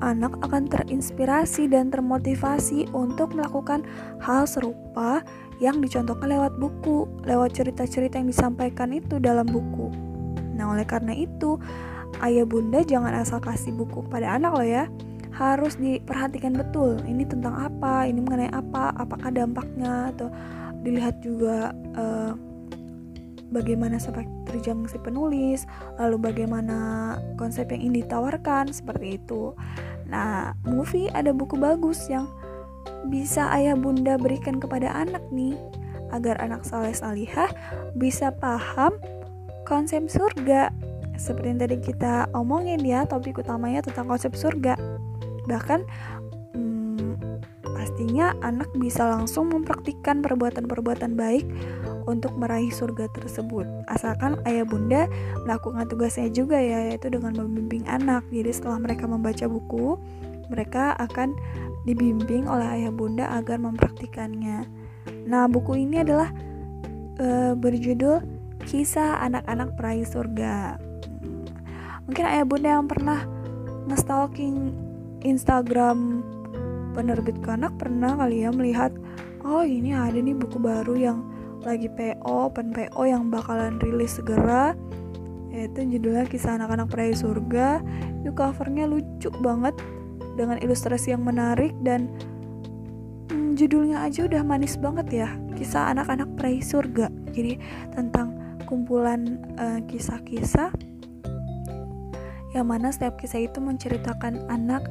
anak 0.00 0.32
akan 0.40 0.68
terinspirasi 0.68 1.68
dan 1.68 1.92
termotivasi 1.92 2.88
untuk 2.96 3.36
melakukan 3.36 3.84
hal 4.24 4.48
serupa 4.48 5.20
yang 5.60 5.80
dicontohkan 5.80 6.32
lewat 6.32 6.56
buku, 6.56 7.04
lewat 7.24 7.56
cerita-cerita 7.56 8.20
yang 8.20 8.28
disampaikan 8.32 8.92
itu 8.96 9.20
dalam 9.20 9.44
buku. 9.44 10.05
Nah, 10.56 10.72
oleh 10.72 10.88
karena 10.88 11.12
itu, 11.12 11.60
ayah 12.24 12.48
bunda 12.48 12.80
jangan 12.82 13.12
asal 13.12 13.38
kasih 13.38 13.76
buku 13.76 14.02
pada 14.08 14.40
anak 14.40 14.56
loh 14.56 14.66
ya. 14.66 14.84
Harus 15.36 15.76
diperhatikan 15.76 16.56
betul. 16.56 16.96
Ini 17.04 17.28
tentang 17.28 17.54
apa? 17.54 18.08
Ini 18.08 18.18
mengenai 18.24 18.50
apa? 18.56 18.96
Apakah 18.96 19.28
dampaknya 19.28 20.10
atau 20.16 20.32
dilihat 20.80 21.20
juga 21.20 21.76
uh, 21.98 22.32
bagaimana 23.50 24.00
sepak 24.00 24.26
terjang 24.48 24.86
si 24.88 24.98
penulis, 24.98 25.68
lalu 26.00 26.16
bagaimana 26.18 26.78
konsep 27.36 27.70
yang 27.70 27.90
ingin 27.90 28.06
ditawarkan 28.06 28.72
seperti 28.72 29.20
itu. 29.20 29.52
Nah, 30.06 30.54
movie 30.62 31.10
ada 31.10 31.34
buku 31.34 31.58
bagus 31.58 32.06
yang 32.06 32.30
bisa 33.10 33.50
ayah 33.54 33.78
bunda 33.78 34.18
berikan 34.18 34.58
kepada 34.58 34.90
anak 34.90 35.22
nih 35.30 35.54
agar 36.14 36.38
anak 36.38 36.62
saleh 36.62 36.94
salihah 36.94 37.50
bisa 37.98 38.30
paham 38.30 38.94
konsep 39.66 40.06
surga. 40.06 40.70
Seperti 41.18 41.46
yang 41.50 41.60
tadi 41.60 41.76
kita 41.82 42.30
omongin 42.32 42.80
ya 42.86 43.02
topik 43.02 43.42
utamanya 43.42 43.82
tentang 43.82 44.06
konsep 44.06 44.32
surga. 44.38 44.78
Bahkan 45.50 45.80
hmm, 46.54 47.18
pastinya 47.66 48.32
anak 48.46 48.70
bisa 48.78 49.02
langsung 49.10 49.50
mempraktikkan 49.50 50.22
perbuatan-perbuatan 50.22 51.18
baik 51.18 51.44
untuk 52.06 52.38
meraih 52.38 52.70
surga 52.70 53.10
tersebut. 53.10 53.66
Asalkan 53.90 54.38
ayah 54.46 54.62
bunda 54.62 55.10
melakukan 55.42 55.90
tugasnya 55.90 56.30
juga 56.30 56.62
ya 56.62 56.94
yaitu 56.94 57.10
dengan 57.10 57.34
membimbing 57.34 57.82
anak. 57.90 58.22
Jadi 58.30 58.54
setelah 58.54 58.78
mereka 58.78 59.10
membaca 59.10 59.50
buku 59.50 59.98
mereka 60.46 60.94
akan 61.02 61.34
dibimbing 61.82 62.46
oleh 62.46 62.66
ayah 62.82 62.92
bunda 62.94 63.26
agar 63.34 63.58
mempraktikannya. 63.58 64.62
Nah 65.26 65.50
buku 65.50 65.82
ini 65.82 66.06
adalah 66.06 66.30
uh, 67.18 67.58
berjudul 67.58 68.35
kisah 68.66 69.22
anak-anak 69.22 69.78
peraih 69.78 70.02
surga. 70.02 70.74
Mungkin 72.10 72.24
ayah 72.26 72.42
bunda 72.42 72.74
yang 72.74 72.90
pernah 72.90 73.22
nge-stalking 73.86 74.74
Instagram 75.22 76.26
penerbit 76.98 77.38
kanak 77.46 77.74
pernah 77.78 78.18
kali 78.18 78.42
ya 78.42 78.50
melihat 78.50 78.90
oh 79.46 79.62
ini 79.62 79.94
ada 79.94 80.18
nih 80.18 80.34
buku 80.34 80.58
baru 80.58 80.98
yang 80.98 81.18
lagi 81.62 81.86
PO, 81.90 82.50
pen 82.54 82.74
PO 82.74 83.02
yang 83.06 83.30
bakalan 83.30 83.78
rilis 83.78 84.18
segera. 84.18 84.74
Yaitu 85.54 85.86
judulnya 85.86 86.26
kisah 86.26 86.58
anak-anak 86.58 86.90
peraih 86.90 87.16
surga. 87.16 87.80
Itu 88.22 88.34
covernya 88.34 88.90
lucu 88.90 89.30
banget 89.42 89.78
dengan 90.34 90.58
ilustrasi 90.58 91.14
yang 91.14 91.22
menarik 91.24 91.72
dan 91.80 92.10
hmm, 93.30 93.56
judulnya 93.56 94.04
aja 94.04 94.28
udah 94.28 94.42
manis 94.44 94.76
banget 94.76 95.26
ya 95.26 95.28
kisah 95.56 95.90
anak-anak 95.94 96.28
peraih 96.34 96.62
surga. 96.62 97.08
Jadi 97.32 97.58
tentang 97.94 98.45
kumpulan 98.66 99.40
uh, 99.56 99.80
kisah-kisah 99.86 100.74
yang 102.56 102.66
mana 102.72 102.88
setiap 102.88 103.20
kisah 103.20 103.44
itu 103.44 103.60
menceritakan 103.60 104.48
anak 104.48 104.84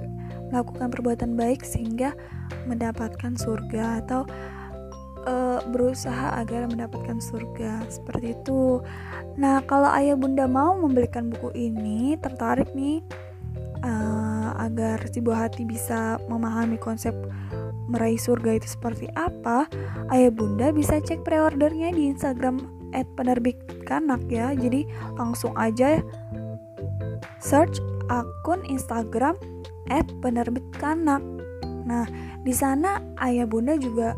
melakukan 0.54 0.94
perbuatan 0.94 1.34
baik 1.34 1.66
sehingga 1.66 2.14
mendapatkan 2.70 3.34
surga 3.34 4.06
atau 4.06 4.24
uh, 5.26 5.60
berusaha 5.74 6.38
agar 6.38 6.70
mendapatkan 6.70 7.18
surga 7.18 7.90
seperti 7.90 8.38
itu. 8.38 8.80
Nah, 9.36 9.66
kalau 9.66 9.90
ayah 9.98 10.14
bunda 10.14 10.46
mau 10.46 10.78
membelikan 10.78 11.34
buku 11.34 11.50
ini, 11.58 12.16
tertarik 12.22 12.70
nih 12.78 13.02
uh, 13.82 14.54
agar 14.62 15.02
si 15.10 15.20
buah 15.20 15.50
hati 15.50 15.66
bisa 15.66 16.22
memahami 16.30 16.78
konsep 16.78 17.14
meraih 17.90 18.18
surga 18.18 18.58
itu 18.62 18.78
seperti 18.78 19.10
apa, 19.14 19.70
ayah 20.14 20.32
bunda 20.34 20.74
bisa 20.74 20.98
cek 21.02 21.22
pre-ordernya 21.26 21.94
di 21.94 22.10
Instagram 22.10 22.75
penerbit 23.04 23.60
kanak 23.84 24.24
ya. 24.32 24.56
Jadi 24.56 24.88
langsung 25.20 25.52
aja 25.60 26.00
search 27.44 27.82
akun 28.08 28.64
Instagram 28.72 29.36
@penerbit 30.24 30.64
kanak. 30.80 31.22
Nah, 31.86 32.08
di 32.42 32.54
sana 32.56 33.02
ayah 33.22 33.46
bunda 33.46 33.76
juga 33.78 34.16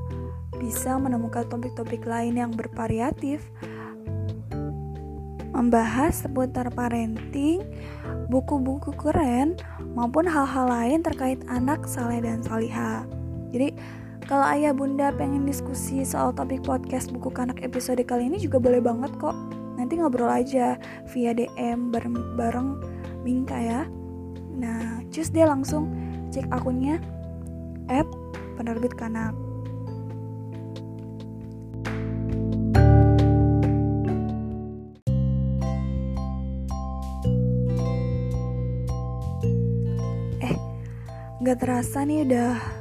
bisa 0.57 0.95
menemukan 0.97 1.45
topik-topik 1.49 2.05
lain 2.05 2.37
yang 2.37 2.51
bervariatif 2.53 3.43
membahas 5.57 6.29
seputar 6.29 6.69
parenting, 6.69 7.65
buku-buku 8.29 8.93
keren, 8.93 9.57
maupun 9.97 10.29
hal-hal 10.29 10.69
lain 10.69 11.01
terkait 11.01 11.41
anak 11.49 11.89
saleh 11.89 12.21
dan 12.21 12.45
salihah. 12.45 13.09
Jadi, 13.49 13.73
kalau 14.27 14.43
ayah 14.43 14.75
bunda 14.75 15.15
pengen 15.15 15.47
diskusi 15.47 16.03
soal 16.03 16.35
topik 16.35 16.59
podcast 16.59 17.15
buku 17.15 17.31
kanak 17.31 17.63
episode 17.63 18.03
kali 18.03 18.27
ini 18.27 18.35
juga 18.35 18.59
boleh 18.59 18.83
banget 18.83 19.15
kok. 19.23 19.31
Nanti 19.79 19.95
ngobrol 19.95 20.27
aja 20.27 20.75
via 21.15 21.31
DM 21.31 21.95
bareng-bareng 21.95 22.75
Minka 23.23 23.55
ya. 23.55 23.87
Nah, 24.51 24.99
cus 25.15 25.31
dia 25.31 25.47
langsung 25.47 25.87
cek 26.35 26.51
akunnya 26.51 26.99
at 27.87 28.03
penerbit 28.59 28.91
kanak. 28.99 29.31
Eh, 40.43 40.55
gak 41.47 41.63
terasa 41.63 42.03
nih 42.03 42.27
udah 42.27 42.76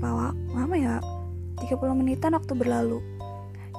berapa 0.00 0.32
lama 0.56 0.76
ya? 0.80 0.96
30 1.60 1.76
menitan 1.92 2.32
waktu 2.32 2.56
berlalu. 2.56 3.04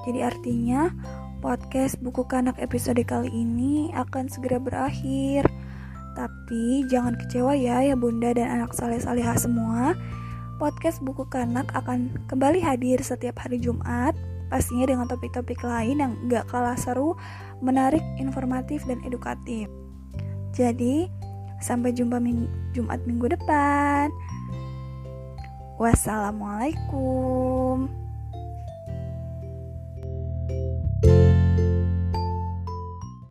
Jadi 0.05 0.19
artinya 0.21 0.93
Podcast 1.41 1.97
buku 1.97 2.29
kanak 2.29 2.61
episode 2.61 3.01
kali 3.01 3.33
ini 3.33 3.89
akan 3.97 4.29
segera 4.29 4.61
berakhir. 4.61 5.49
Tapi 6.13 6.85
jangan 6.85 7.17
kecewa 7.17 7.57
ya 7.57 7.81
ya 7.81 7.97
bunda 7.97 8.29
dan 8.29 8.61
anak 8.61 8.77
saleh 8.77 9.01
salihah 9.01 9.33
semua. 9.41 9.97
Podcast 10.61 11.01
buku 11.01 11.25
kanak 11.33 11.65
akan 11.73 12.13
kembali 12.29 12.61
hadir 12.61 13.01
setiap 13.01 13.41
hari 13.41 13.57
Jumat. 13.57 14.13
Pastinya 14.53 14.85
dengan 14.93 15.09
topik-topik 15.09 15.65
lain 15.65 15.97
yang 15.97 16.13
gak 16.29 16.45
kalah 16.53 16.77
seru, 16.77 17.17
menarik, 17.57 18.05
informatif, 18.21 18.85
dan 18.85 19.01
edukatif. 19.01 19.65
Jadi, 20.53 21.09
sampai 21.57 21.89
jumpa 21.89 22.21
ming 22.21 22.45
Jumat 22.77 23.01
minggu 23.09 23.33
depan. 23.33 24.13
Wassalamualaikum. 25.81 28.00